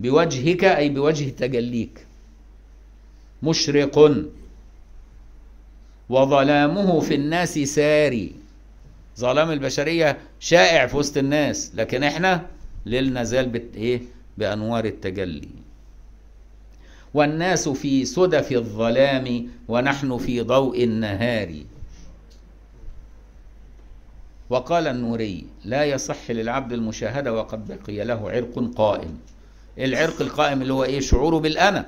[0.00, 2.06] بوجهك أي بوجه تجليك.
[3.42, 4.24] مشرق.
[6.08, 8.32] وظلامه في الناس ساري.
[9.18, 12.46] ظلام البشرية شائع في وسط الناس لكن إحنا
[12.86, 14.02] ليلنا زال بت إيه؟
[14.38, 15.48] بأنوار التجلي.
[17.14, 21.54] والناس في سدف الظلام ونحن في ضوء النهار.
[24.50, 29.18] وقال النوري لا يصح للعبد المشاهدة وقد بقي له عرق قائم.
[29.78, 31.86] العرق القائم اللي هو إيه؟ شعوره بالأنا.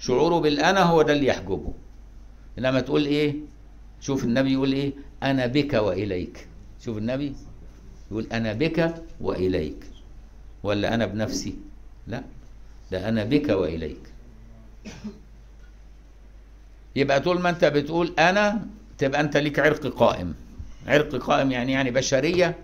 [0.00, 1.72] شعوره بالأنا هو ده اللي يحجبه.
[2.58, 3.34] إنما تقول إيه؟
[4.00, 6.46] شوف النبي يقول إيه؟ أنا بك وإليك.
[6.84, 7.34] شوف النبي
[8.10, 9.84] يقول أنا بك وإليك.
[10.62, 11.54] ولا أنا بنفسي؟
[12.06, 12.22] لا.
[12.92, 14.00] ده أنا بك وإليك.
[16.96, 18.66] يبقى طول ما أنت بتقول أنا
[18.98, 20.34] تبقى أنت ليك عرق قائم.
[20.86, 22.56] عرق قائم يعني يعني بشرية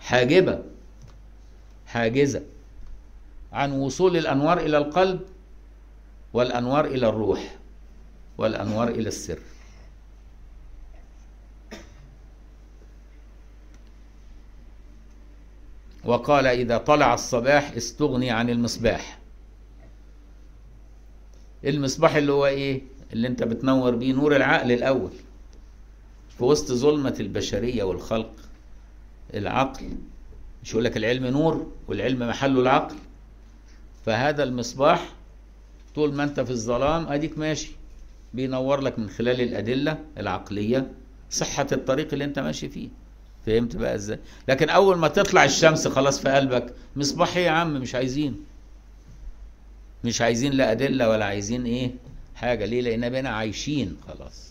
[0.00, 0.62] حاجبة
[1.86, 2.42] حاجزة.
[3.52, 5.20] عن وصول الأنوار إلى القلب
[6.32, 7.56] والأنوار إلى الروح
[8.38, 9.38] والأنوار إلى السر.
[16.04, 19.18] وقال إذا طلع الصباح استغني عن المصباح.
[21.64, 22.82] المصباح اللي هو إيه؟
[23.12, 25.10] اللي أنت بتنور بيه نور العقل الأول.
[26.38, 28.30] في وسط ظلمة البشرية والخلق
[29.34, 29.88] العقل
[30.62, 32.96] مش يقول لك العلم نور والعلم محله العقل.
[34.06, 35.12] فهذا المصباح
[35.94, 37.72] طول ما أنت في الظلام أديك ماشي.
[38.34, 40.92] بينور لك من خلال الأدلة العقلية
[41.30, 42.88] صحة الطريق اللي أنت ماشي فيه.
[43.46, 47.74] فهمت بقى إزاي؟ لكن أول ما تطلع الشمس خلاص في قلبك مصباح إيه يا عم؟
[47.74, 48.44] مش عايزين.
[50.04, 51.90] مش عايزين لا أدلة ولا عايزين إيه؟
[52.34, 52.64] حاجة.
[52.64, 54.50] ليه؟ لأن بقينا عايشين خلاص.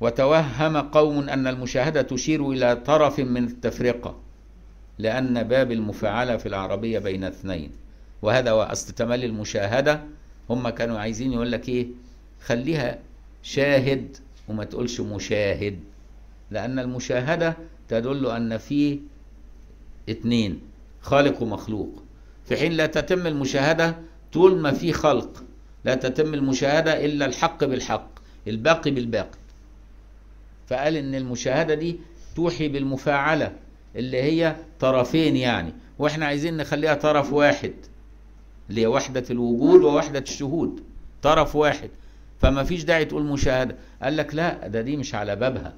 [0.00, 4.16] وتوهم قوم أن المشاهدة تشير إلى طرف من التفرقة
[4.98, 7.70] لأن باب المفاعله في العربية بين اثنين.
[8.22, 10.04] وهذا هو اصل تملي المشاهدة.
[10.50, 11.86] هم كانوا عايزين يقول لك إيه؟
[12.44, 12.98] خليها
[13.42, 14.16] شاهد
[14.48, 15.78] وما تقولش مشاهد
[16.50, 17.56] لأن المشاهدة
[17.88, 19.00] تدل أن في
[20.08, 20.60] اتنين
[21.00, 22.02] خالق ومخلوق.
[22.44, 23.96] في حين لا تتم المشاهدة
[24.32, 25.44] طول ما في خلق
[25.84, 28.08] لا تتم المشاهدة إلا الحق بالحق
[28.48, 29.38] الباقي بالباقي.
[30.66, 31.96] فقال إن المشاهدة دي
[32.36, 33.52] توحي بالمفاعلة
[33.96, 37.72] اللي هي طرفين يعني وإحنا عايزين نخليها طرف واحد
[38.70, 40.82] اللي هي وحدة الوجود ووحدة الشهود
[41.22, 41.90] طرف واحد.
[42.40, 43.76] فما فيش داعي تقول مشاهدة.
[44.02, 45.72] قال لك لا ده دي مش على بابها.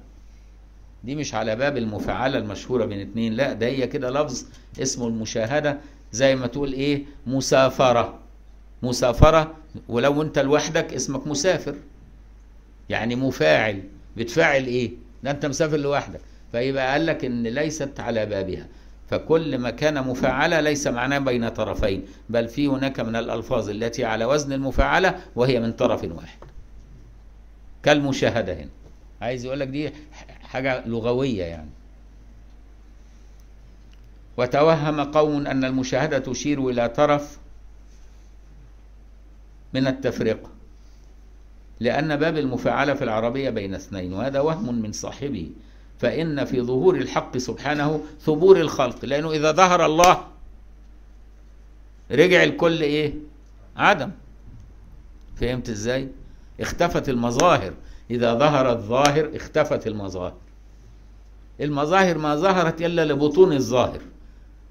[1.03, 3.33] دي مش على باب المفاعلة المشهورة بين اتنين.
[3.33, 4.45] لا ده هي كده لفظ
[4.81, 5.77] اسمه المشاهدة
[6.11, 8.19] زي ما تقول إيه؟ مسافرة.
[8.83, 9.55] مسافرة
[9.89, 11.75] ولو أنت لوحدك اسمك مسافر.
[12.89, 13.83] يعني مفاعل.
[14.17, 14.91] بتفاعل إيه؟
[15.23, 16.19] ده أنت مسافر لوحدك.
[16.51, 18.67] فيبقى قال لك إن ليست على بابها.
[19.09, 24.25] فكل ما كان مفاعلة ليس معناه بين طرفين بل في هناك من الألفاظ التي على
[24.25, 26.39] وزن المفاعلة وهي من طرف واحد.
[27.83, 28.69] كالمشاهدة هنا.
[29.21, 29.91] عايز يقول لك دي
[30.41, 31.69] حاجة لغوية يعني.
[34.37, 37.37] وتوهم قوم أن المشاهدة تشير إلى طرف
[39.73, 40.49] من التفرقة
[41.79, 45.49] لأن باب المفاعلة في العربية بين اثنين وهذا وهم من صاحبه.
[45.99, 50.27] فإن في ظهور الحق سبحانه ثبور الخلق لأنه إذا ظهر الله
[52.11, 53.13] رجع الكل إيه؟
[53.77, 54.11] عدم.
[55.35, 56.07] فهمت إزاي؟
[56.59, 57.73] اختفت المظاهر.
[58.11, 60.37] إذا ظهر الظاهر اختفت المظاهر.
[61.61, 64.01] المظاهر ما ظهرت إلا لبطون الظاهر.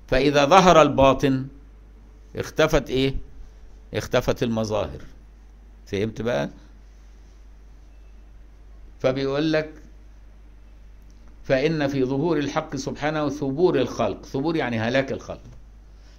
[0.09, 1.47] فإذا ظهر الباطن
[2.37, 3.15] اختفت إيه؟
[3.95, 5.01] اختفت المظاهر.
[5.87, 6.51] فهمت بقى؟
[9.01, 9.71] فبيقول لك
[11.45, 14.27] فإن في ظهور الحق سبحانه ثبور الخلق.
[14.27, 15.41] ثبور يعني هلاك الخلق.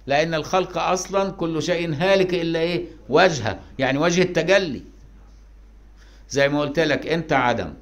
[0.06, 3.60] لأن الخلق أصلا كل شيء هالك إلا إيه؟ وجهه.
[3.78, 4.82] يعني وجه التجلي.
[6.30, 7.74] زي ما قلت لك أنت عدم.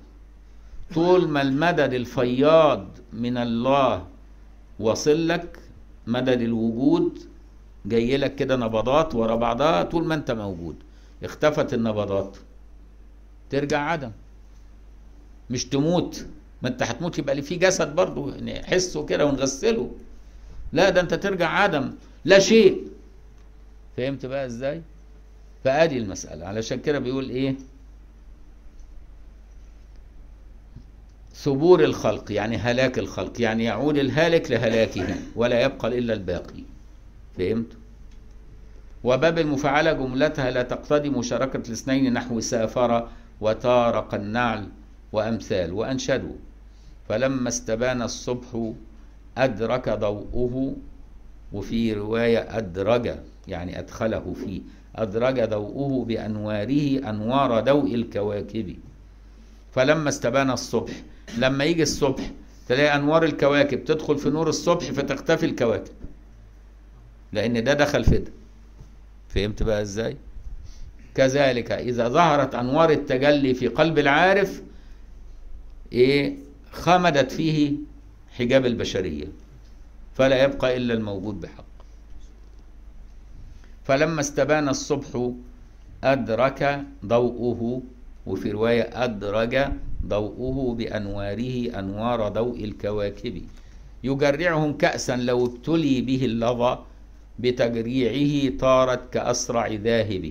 [0.95, 4.07] طول ما المدد الفياض من الله
[4.81, 5.59] وصل لك
[6.07, 7.19] مدد الوجود
[7.87, 10.77] جاي لك كده نبضات ورا بعضها طول ما انت موجود.
[11.23, 12.37] اختفت النبضات.
[13.51, 14.11] ترجع عدم.
[15.51, 16.27] مش تموت.
[16.63, 19.91] ما انت هتموت يبقى لي في جسد برضه نحسه كده ونغسله.
[20.73, 21.93] لا ده انت ترجع عدم.
[22.25, 22.87] لا شيء.
[23.97, 24.83] فهمت بقى إزاي؟
[25.65, 26.47] فأدي المسألة.
[26.47, 27.57] علشان كده بيقول إيه؟
[31.43, 36.63] ثبور الخلق يعني هلاك الخلق يعني يعود الهالك لهلاكه ولا يبقى إلا الباقي.
[37.39, 37.73] فهمت؟
[39.05, 43.09] وباب المفاعلة جملتها لا تقتضي مشاركة الاثنين نحو سافر
[43.41, 44.69] وتارق النعل
[45.13, 46.37] وأمثال وأنشدوا.
[47.09, 48.73] فلما استبان الصبح
[49.39, 50.77] أدرك ضوءه
[51.53, 53.15] وفي رواية أدرج
[53.49, 54.61] يعني أدخله فيه
[54.97, 58.77] أدرج ضوءه بأنواره أنوار ضوء الكواكب.
[59.73, 60.93] فلما استبان الصبح
[61.39, 62.31] لما يجي الصبح
[62.69, 65.93] تلاقي أنوار الكواكب تدخل في نور الصبح فتختفي الكواكب.
[67.33, 68.33] لأن ده دخل في ده
[69.29, 70.17] فهمت بقى إزاي؟
[71.15, 74.63] كذلك إذا ظهرت أنوار التجلي في قلب العارف
[75.93, 76.37] إيه؟
[76.73, 77.73] خمدت فيه
[78.31, 79.27] حجاب البشرية.
[80.15, 81.65] فلا يبقى إلا الموجود بحق.
[83.85, 85.31] فلما استبان الصبح
[86.05, 87.83] أدرك ضوءه
[88.29, 89.55] وفي رواية أدرج
[90.07, 93.43] ضوءه بأنواره أنوار ضوء الكواكب.
[94.05, 96.79] يجرعهم كأسا لو ابتلي به اللظى
[97.39, 100.25] بتجريعه طارت كأسرع ذاهب.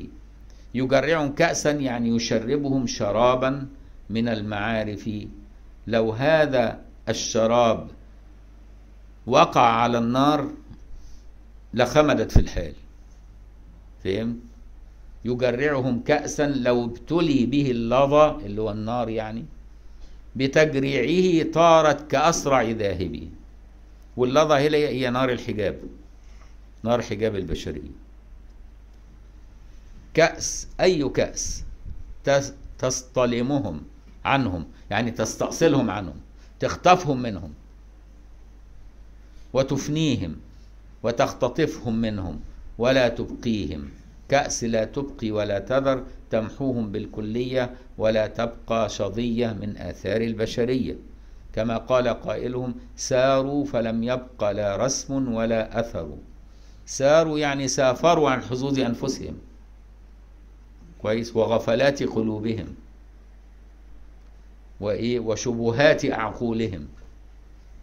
[0.75, 3.67] يجرعهم كأسا يعني يشربهم شرابا
[4.09, 5.09] من المعارف.
[5.87, 6.79] لو هذا
[7.09, 7.87] الشراب
[9.27, 10.51] وقع على النار
[11.73, 12.73] لخمدت في الحال
[14.03, 14.46] فهمت
[15.27, 19.45] يجرعهم كأسا لو ابتلي به اللظى اللي هو النار يعني
[20.35, 23.29] بتجريعه طارت كأسرع ذاهب
[24.17, 25.79] واللظى هي هي نار الحجاب
[26.83, 28.07] نار حجاب البشرية.
[30.13, 31.63] كأس أي كأس
[32.79, 33.81] تصطلمهم
[34.25, 36.15] عنهم يعني تستأصلهم عنهم
[36.59, 37.53] تخطفهم منهم
[39.53, 40.35] وتفنيهم
[41.03, 42.39] وتختطفهم منهم
[42.77, 43.89] ولا تبقيهم.
[44.29, 50.95] كأس لا تبقي ولا تذر تمحوهم بالكلية ولا تبقى شظية من آثار البشرية.
[51.53, 56.09] كما قال قائلهم ساروا فلم يبق لا رسم ولا أثر.
[56.85, 59.37] ساروا يعني سافروا عن حظوظ أنفسهم.
[61.01, 62.75] كويس؟ وغفلات قلوبهم.
[64.79, 66.87] وإيه؟ وشبهات أعقولهم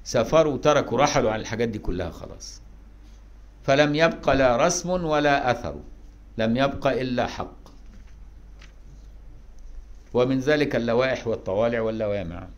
[0.04, 2.60] سافروا تركوا رحلوا عن الحاجات دي كلها خلاص.
[3.62, 5.74] فلم يبق لا رسم ولا أثر.
[6.38, 7.54] لم يبق إلا حق.
[10.14, 12.48] ومن ذلك اللوائح والطوالع واللوامع.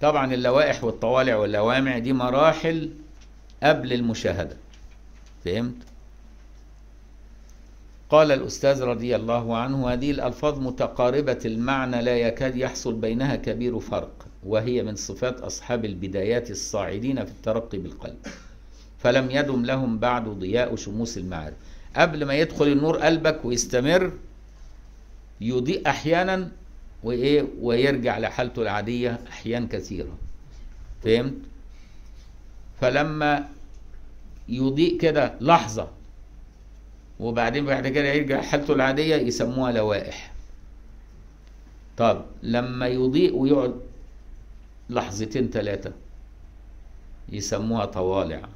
[0.00, 2.90] طبعا اللوائح والطوالع واللوامع دي مراحل
[3.62, 4.56] قبل المشاهدة.
[5.44, 5.74] فهمت؟
[8.10, 14.26] قال الأستاذ رضي الله عنه هذه الألفاظ متقاربة المعنى لا يكاد يحصل بينها كبير فرق
[14.44, 18.18] وهي من صفات أصحاب البدايات الصاعدين في الترقي بالقلب.
[18.98, 21.56] فلم يدم لهم بعد ضياء شموس المعارف.
[21.96, 24.12] قبل ما يدخل النور قلبك ويستمر
[25.40, 26.50] يضيء أحيانا
[27.02, 30.18] وإيه ويرجع لحالته العادية أحيان كثيرة.
[31.04, 31.34] فهمت؟
[32.80, 33.48] فلما
[34.48, 35.88] يضيء كده لحظة
[37.20, 40.32] وبعدين بعد كده يرجع حالته العادية يسموها لوائح.
[41.96, 43.74] طب لما يضيء ويقعد
[44.90, 45.92] لحظتين ثلاثة
[47.28, 48.48] يسموها طوالع.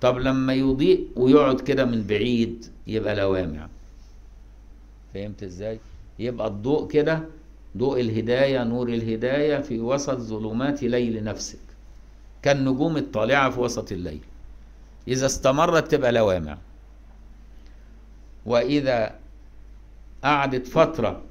[0.00, 3.68] طب لما يضيء ويقعد كده من بعيد يبقى لوامع.
[5.14, 5.78] فهمت إزاي؟
[6.18, 7.22] يبقى الضوء كده
[7.76, 11.58] ضوء الهداية نور الهداية في وسط ظلمات ليل نفسك.
[12.42, 14.20] كالنجوم الطالعة في وسط الليل.
[15.08, 16.58] إذا استمرت تبقى لوامع.
[18.46, 19.14] وإذا
[20.24, 21.22] قعدت فترة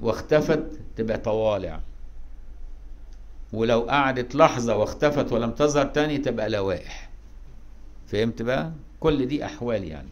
[0.00, 0.64] واختفت
[0.96, 1.80] تبقى طوالع.
[3.52, 7.07] ولو قعدت لحظة واختفت ولم تظهر تاني تبقى لوائح.
[8.08, 10.08] فهمت بقى؟ كل دي أحوال يعني.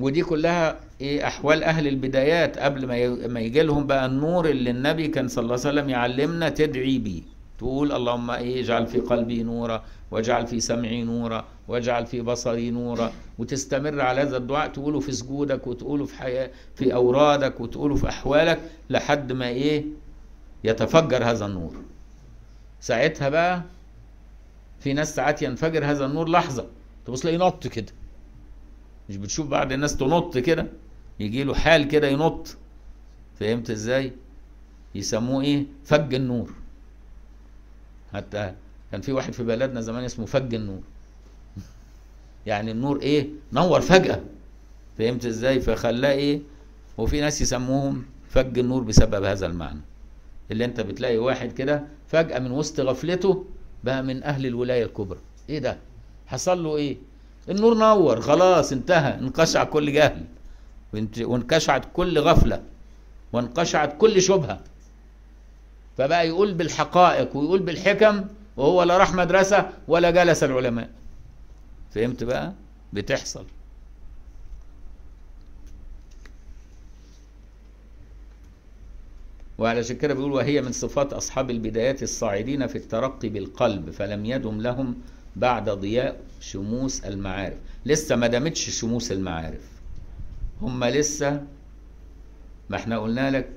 [0.00, 5.08] ودي كلها إيه؟ أحوال أهل البدايات قبل ما ما يجي لهم بقى النور اللي النبي
[5.08, 7.22] كان صلى الله عليه وسلم يعلمنا تدعي بيه.
[7.58, 13.12] تقول اللهم إيه؟ اجعل في قلبي نورا واجعل في سمعي نورا واجعل في بصري نورا.
[13.38, 18.60] وتستمر على هذا الدعاء تقوله في سجودك وتقوله في حياة في أورادك وتقوله في أحوالك
[18.90, 19.84] لحد ما إيه؟
[20.64, 21.74] يتفجر هذا النور.
[22.80, 23.62] ساعتها بقى
[24.84, 26.66] في ناس ساعات ينفجر هذا النور لحظة.
[27.06, 27.92] تبص تلاقيه نط كده.
[29.08, 30.66] مش بتشوف بعض الناس تنط كده؟
[31.20, 32.56] يجي له حال كده ينط.
[33.40, 34.12] فهمت إزاي؟
[34.94, 36.52] يسموه إيه؟ فج النور.
[38.12, 38.54] حتى
[38.92, 40.82] كان في واحد في بلدنا زمان اسمه فج النور.
[42.46, 44.20] يعني النور إيه؟ نور فجأة.
[44.98, 46.40] فهمت إزاي؟ فخلاه إيه؟
[46.98, 49.80] وفي ناس يسموهم فج النور بسبب هذا المعنى.
[50.50, 53.46] اللي أنت بتلاقي واحد كده فجأة من وسط غفلته
[53.84, 55.18] بقى من أهل الولاية الكبرى.
[55.48, 55.76] إيه ده؟
[56.26, 56.96] حصل له إيه؟
[57.48, 60.24] النور نور خلاص انتهى انقشع كل جهل.
[61.20, 62.62] وانكشعت كل غفلة
[63.32, 64.60] وانقشعت كل شبهة.
[65.98, 68.24] فبقى يقول بالحقائق ويقول بالحكم
[68.56, 70.90] وهو لا راح مدرسة ولا جلس العلماء.
[71.94, 72.52] فهمت بقى؟
[72.92, 73.44] بتحصل.
[79.64, 84.94] وعلشان كده بيقول وهي من صفات أصحاب البدايات الصاعدين في الترقي بالقلب فلم يدم لهم
[85.36, 87.56] بعد ضياء شموس المعارف.
[87.86, 89.68] لسه ما دامتش شموس المعارف.
[90.62, 91.46] هم لسه
[92.70, 93.50] ما إحنا قلنا لك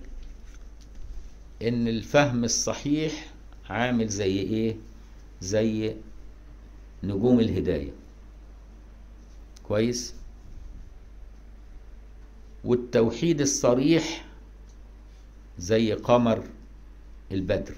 [1.61, 3.27] إن الفهم الصحيح
[3.69, 4.75] عامل زي إيه؟
[5.41, 5.95] زي
[7.03, 7.91] نجوم الهداية.
[9.63, 10.13] كويس؟
[12.63, 14.26] والتوحيد الصريح
[15.59, 16.43] زي قمر
[17.31, 17.75] البدر.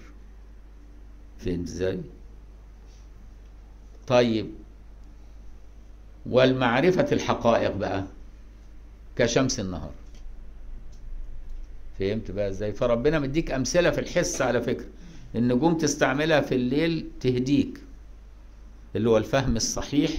[1.40, 2.00] فهمت إزاي؟
[4.08, 4.52] طيب
[6.26, 8.04] والمعرفة الحقائق بقى
[9.16, 9.92] كشمس النهار.
[12.00, 14.88] فهمت بقى إزاي؟ فربنا مديك أمثلة في الحس على فكرة.
[15.36, 17.80] النجوم تستعملها في الليل تهديك.
[18.96, 20.12] اللي هو الفهم الصحيح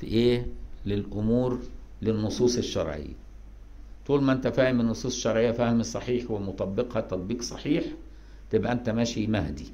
[0.00, 0.46] في إيه؟
[0.86, 1.60] للأمور
[2.02, 3.23] للنصوص الشرعية.
[4.06, 7.84] طول ما انت فاهم النصوص الشرعية فهم صحيح ومطبقها تطبيق صحيح
[8.50, 9.66] تبقى انت ماشي مهدي.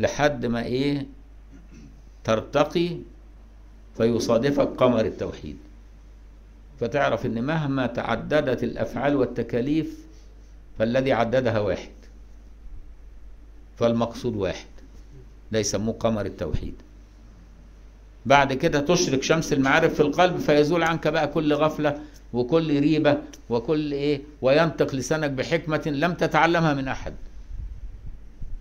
[0.00, 1.06] لحد ما إيه؟
[2.24, 2.96] ترتقي
[3.96, 5.56] فيصادفك قمر التوحيد.
[6.80, 10.06] فتعرف ان مهما تعددت الأفعال والتكاليف
[10.78, 11.90] فالذي عددها واحد.
[13.76, 14.66] فالمقصود واحد.
[15.52, 16.74] ده يسموه قمر التوحيد.
[18.30, 22.00] بعد كده تشرق شمس المعارف في القلب فيزول عنك بقى كل غفلة
[22.32, 23.18] وكل ريبة
[23.50, 27.14] وكل إيه وينطق لسانك بحكمة لم تتعلمها من أحد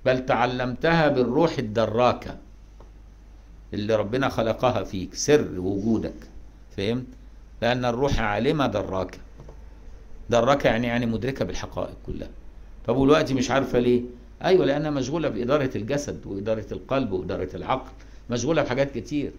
[0.06, 2.38] بل تعلمتها بالروح الدراكة
[3.74, 6.14] اللي ربنا خلقها فيك سر وجودك
[6.78, 7.06] فهمت؟
[7.62, 9.18] لأن الروح عالمة دراكة.
[10.30, 12.30] دراكة يعني يعني مدركة بالحقائق كلها.
[12.88, 14.02] طب والوقت مش عارفة ليه؟
[14.44, 17.92] أيوة لأنها مشغولة بإدارة الجسد وإدارة القلب وإدارة العقل
[18.30, 19.32] مشغولة بحاجات كتير.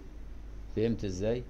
[0.77, 1.43] فهمت إزاي؟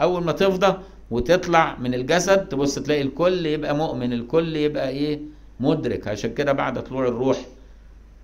[0.00, 0.78] أول ما تفضى
[1.10, 5.20] وتطلع من الجسد تبص تلاقي الكل يبقى مؤمن الكل يبقى إيه؟
[5.60, 6.08] مدرك.
[6.08, 7.46] عشان كده بعد طلوع الروح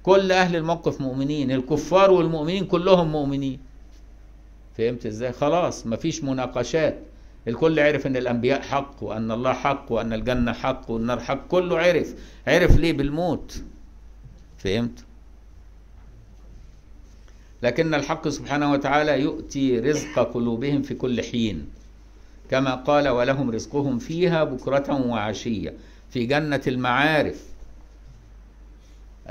[0.03, 3.61] كل أهل الموقف مؤمنين الكفار والمؤمنين كلهم مؤمنين.
[4.79, 6.99] فهمت إزاي؟ خلاص مفيش مناقشات.
[7.49, 12.15] الكل عرف إن الأنبياء حق وأن الله حق وأن الجنة حق والنار حق كله عرف.
[12.47, 13.63] عرف ليه؟ بالموت.
[14.59, 15.05] فهمت؟
[17.63, 21.67] لكن الحق سبحانه وتعالى يؤتي رزق قلوبهم في كل حين.
[22.51, 25.75] كما قال ولهم رزقهم فيها بكرة وعشية
[26.11, 27.45] في جنة المعارف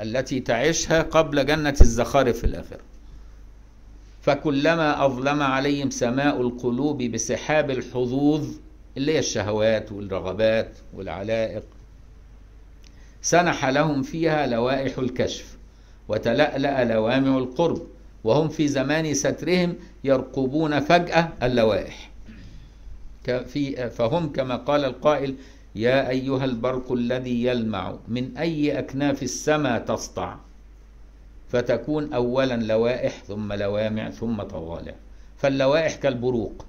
[0.00, 2.80] التي تعيشها قبل جنة الزخارف في الآخرة.
[4.22, 8.48] فكلما أظلم عليهم سماء القلوب بسحاب الحظوظ
[8.96, 11.62] اللي هي الشهوات والرغبات والعلائق
[13.22, 15.56] سنح لهم فيها لوائح الكشف
[16.08, 17.86] وتلألأ لوامع القرب.
[18.24, 22.10] وهم في زمان سترهم يرقبون فجأة اللوائح.
[23.24, 25.34] في فهم كما قال القائل
[25.74, 30.36] يا أيها البرق الذي يلمع من أي أكناف السماء تسطع؟
[31.48, 34.94] فتكون أولا لوائح ثم لوامع ثم طوالع.
[35.36, 36.64] فاللوائح كالبروق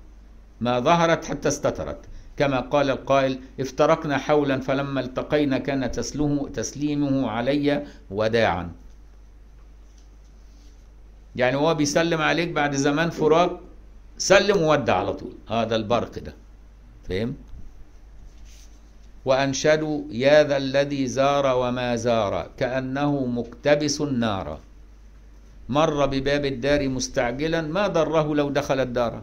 [0.61, 1.97] ما ظهرت حتى استترت.
[2.37, 8.71] كما قال القائل افترقنا حولا فلما التقينا كان تسلمه, تسليمه علي وداعا.
[11.39, 13.61] يعني هو بيسلم عليك بعد زمان فراق
[14.17, 15.35] سلم وودع على طول.
[15.49, 16.33] هذا آه البرق ده.
[17.09, 17.35] فهم؟
[19.25, 24.59] وأنشدوا يا ذا الذي زار وما زار كأنه مقتبس النار.
[25.69, 29.21] مر بباب الدار مستعجلا ما ضره لو دخل الدار.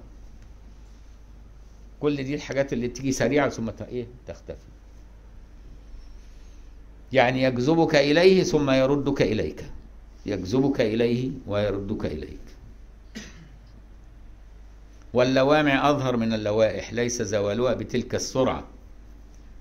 [2.01, 4.69] كل دي الحاجات اللي تيجي سريعة ثم إيه؟ تختفي.
[7.13, 9.65] يعني يجذبك إليه ثم يردك إليك.
[10.27, 12.47] يجذبك إليه ويردك إليك.
[15.15, 18.65] واللوامع أظهر من اللوائح ليس زوالها بتلك السرعة.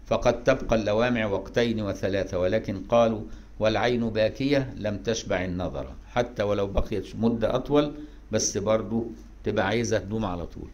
[0.05, 3.21] فقد تبقى اللوامع وقتين وثلاثة ولكن قالوا
[3.59, 5.93] والعين باكية لم تشبع النظر.
[6.13, 7.93] حتى ولو بقيت مدة أطول
[8.31, 9.07] بس برضو
[9.43, 10.69] تبقى عايزة تدوم على طول.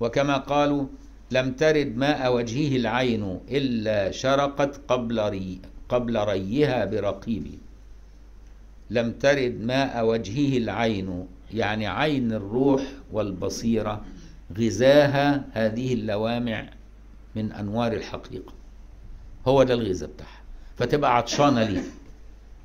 [0.00, 0.86] وكما قالوا
[1.30, 7.58] لم ترد ماء وجهه العين إلا شرقت قبل ري قبل ريها برقيب
[8.90, 12.82] لم ترد ماء وجهه العين يعني عين الروح
[13.12, 14.04] والبصيرة
[14.58, 16.70] غذاها هذه اللوامع
[17.36, 18.52] من أنوار الحقيقة.
[19.48, 20.40] هو ده الغذاء بتاعها.
[20.76, 21.82] فتبقى عطشانة ليها.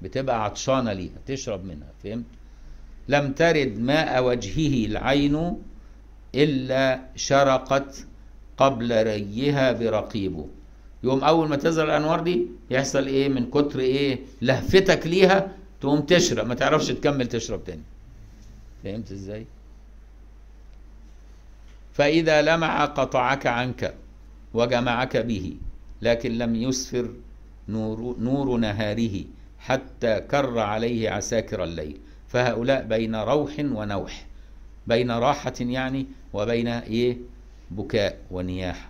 [0.01, 1.17] بتبقى عطشانة ليها.
[1.25, 2.23] تشرب منها فهمت؟
[3.07, 5.55] لم ترد ماء وجهه العين
[6.35, 8.05] إلا شرقت
[8.57, 10.47] قبل ريها برقيبه.
[11.03, 15.51] يوم أول ما تظهر الأنوار دي يحصل إيه؟ من كتر إيه؟ لهفتك ليها
[15.83, 17.81] تقوم تشرب ما تعرفش تكمل تشرب تاني.
[18.83, 19.45] فهمت إزاي؟
[21.93, 23.93] فإذا لمع قطعك عنك
[24.53, 25.57] وجمعك به
[26.01, 27.09] لكن لم يسفر
[27.69, 29.23] نور, نور نهاره
[29.59, 31.99] حتى كر عليه عساكر الليل.
[32.27, 34.25] فهؤلاء بين روح ونوح
[34.87, 37.17] بين راحة يعني وبين إيه؟
[37.71, 38.89] بكاء ونياحة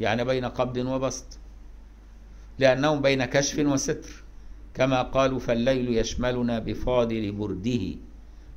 [0.00, 1.38] يعني بين قبض وبسط.
[2.58, 4.23] لأنهم بين كشف وستر.
[4.74, 7.80] كما قالوا فالليل يشملنا بفاضل برده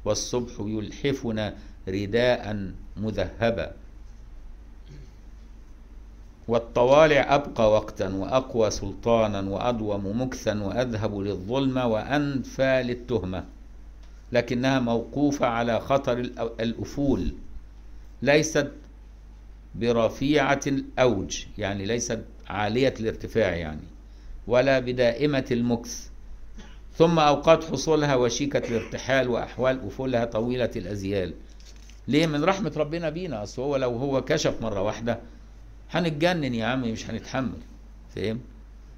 [0.06, 1.56] والصبح يلحفنا
[1.88, 3.72] رداء مذهبا.
[6.48, 13.46] والطوالع أبقى وقتا وأقوى سلطانا وأضوم مكثا وأذهب للظلمة وأنفى للتهمة
[14.32, 16.18] لكنها موقوفة على خطر
[16.60, 17.34] الأفول
[18.22, 18.72] ليست
[19.76, 23.82] برفيعة الأوج يعني ليست عالية الارتفاع يعني
[24.48, 26.07] ولا بدائمة المكث.
[26.98, 31.34] ثم أوقات حصولها وشيكة الارتحال وأحوال أفولها طويلة الأزيال.
[32.08, 33.44] ليه؟ من رحمة ربنا بينا.
[33.44, 35.20] أصل هو لو هو كشف مرة واحدة
[35.92, 37.58] هنتجنن يا عم مش هنتحمل.
[38.16, 38.40] فاهم؟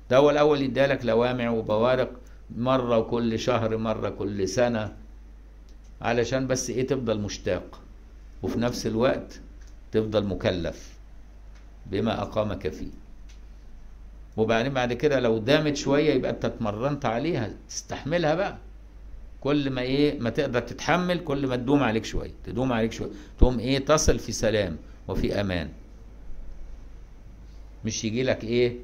[0.10, 2.12] ده هو الأول يدالك لوامع وبوارق
[2.58, 4.96] مرة وكل شهر مرة كل سنة
[6.02, 7.80] علشان بس إيه؟ تفضل مشتاق.
[8.44, 9.40] وفي نفس الوقت
[9.92, 10.94] تفضل مكلف
[11.86, 12.92] بما أقامك فيه.
[14.38, 18.58] وبعدين بعد كده لو دامت شوية يبقى انت اتمرنت عليها تستحملها بقى.
[19.42, 23.10] كل ما إيه ما تقدر تتحمل كل ما تدوم عليك شوية تدوم عليك شوية
[23.40, 24.78] تقوم إيه تصل في سلام
[25.08, 25.70] وفي أمان.
[27.86, 28.76] مش يجي لك إيه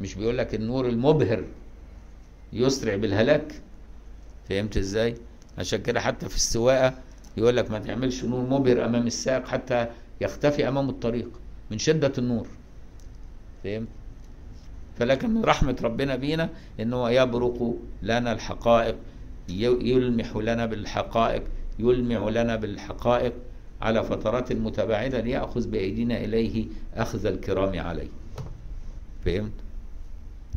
[0.00, 1.44] مش بيقول لك النور المبهر
[2.52, 3.52] يسرع بالهلاك.
[4.48, 5.14] فهمت إزاي؟
[5.58, 6.94] عشان كده حتى في السواقة
[7.36, 9.86] يقول لك ما تعملش نور مبهر أمام السائق حتى
[10.20, 11.28] يختفي أمام الطريق
[11.70, 12.46] من شدة النور.
[13.64, 13.88] فهمت؟
[14.98, 16.48] فلكن من رحمة ربنا بينا
[16.80, 18.96] إن هو يبرق لنا الحقائق
[19.48, 21.42] يلمح لنا بالحقائق
[21.78, 23.32] يلمع لنا بالحقائق
[23.82, 28.08] على فترات متباعدة ليأخذ بأيدينا إليه أخذ الكرام عليه.
[29.24, 29.52] فهمت؟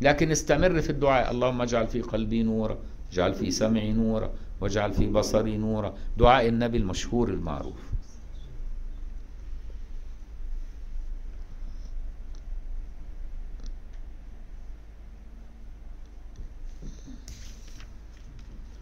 [0.02, 1.30] لكن استمر في الدعاء.
[1.30, 2.78] اللهم اجعل في قلبي نورا
[3.12, 4.30] اجعل في سمعي نورا
[4.60, 5.94] واجعل في بصري نورا.
[6.18, 7.95] دعاء النبي المشهور المعروف.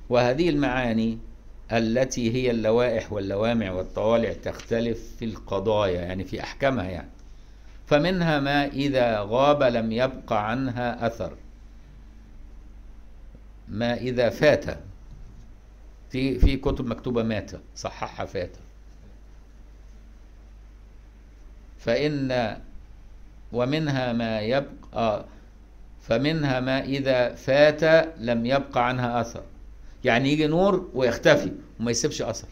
[0.08, 1.18] وهذه المعاني
[1.72, 7.08] التي هي اللوائح واللوامع والطوالع تختلف في القضايا يعني في أحكامها يعني.
[7.86, 11.36] فمنها ما إذا غاب لم يبقى عنها أثر.
[13.68, 14.64] ما إذا فات.
[16.10, 18.56] في في كتب مكتوبة مات صححها فات.
[21.78, 22.56] فإن
[23.52, 25.24] ومنها ما يبقى
[26.00, 29.42] فمنها ما إذا فات لم يبقى عنها أثر.
[30.04, 32.48] يعني يجي نور ويختفي وما يسيبش أثر.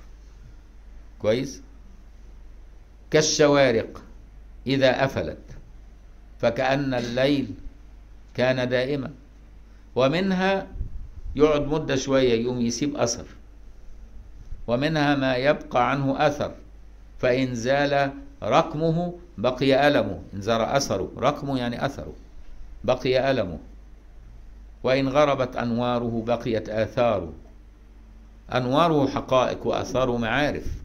[1.18, 1.62] كويس؟
[3.10, 4.02] كالشوارق
[4.66, 5.38] إذا أفلت
[6.38, 7.54] فكأن الليل
[8.34, 9.10] كان دائما
[9.94, 10.66] ومنها
[11.36, 13.24] يقعد مدة شوية يقوم يسيب أثر
[14.66, 16.54] ومنها ما يبقى عنه أثر
[17.18, 22.12] فإن زال رقمه بقي ألمه إن زال أثره رقمه يعني أثره
[22.84, 23.58] بقي ألمه.
[24.82, 27.32] وإن غربت أنواره بقيت آثاره.
[28.54, 30.82] أنواره حقائق وآثاره معارف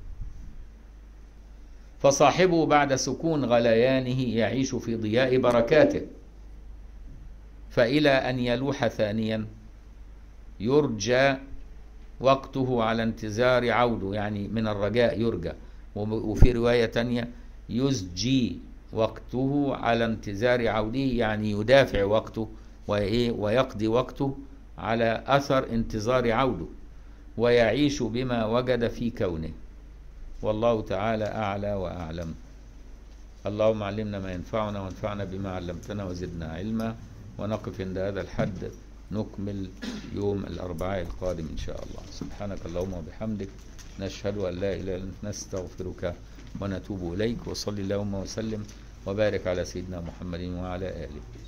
[1.99, 6.01] فصاحبه بعد سكون غليانه يعيش في ضياء بركاته.
[7.69, 9.45] فإلى أن يلوح ثانيا
[10.59, 11.35] يرجى
[12.19, 15.51] وقته على انتظار عوده يعني من الرجاء يرجى.
[15.95, 17.29] وفي رواية تانية
[17.69, 18.59] يزجي
[18.93, 22.49] وقته على انتظار عوده يعني يدافع وقته
[22.87, 24.37] ويقضي وقته
[24.77, 26.65] على أثر انتظار عوده
[27.37, 29.51] ويعيش بما وجد في كونه.
[30.41, 32.35] والله تعالى أعلى وأعلم.
[33.45, 36.95] اللهم علمنا ما ينفعنا وانفعنا بما علمتنا وزدنا علما.
[37.39, 38.71] ونقف عند هذا الحد
[39.11, 39.69] نكمل
[40.15, 42.03] يوم الأربعاء القادم إن شاء الله.
[42.11, 43.49] سبحانك اللهم وبحمدك
[43.99, 46.15] نشهد أن لا إله إلا أنت نستغفرك
[46.61, 47.47] ونتوب إليك.
[47.47, 48.63] وصلي اللهم وسلم
[49.05, 51.46] وبارك على سيدنا محمد وعلى آله.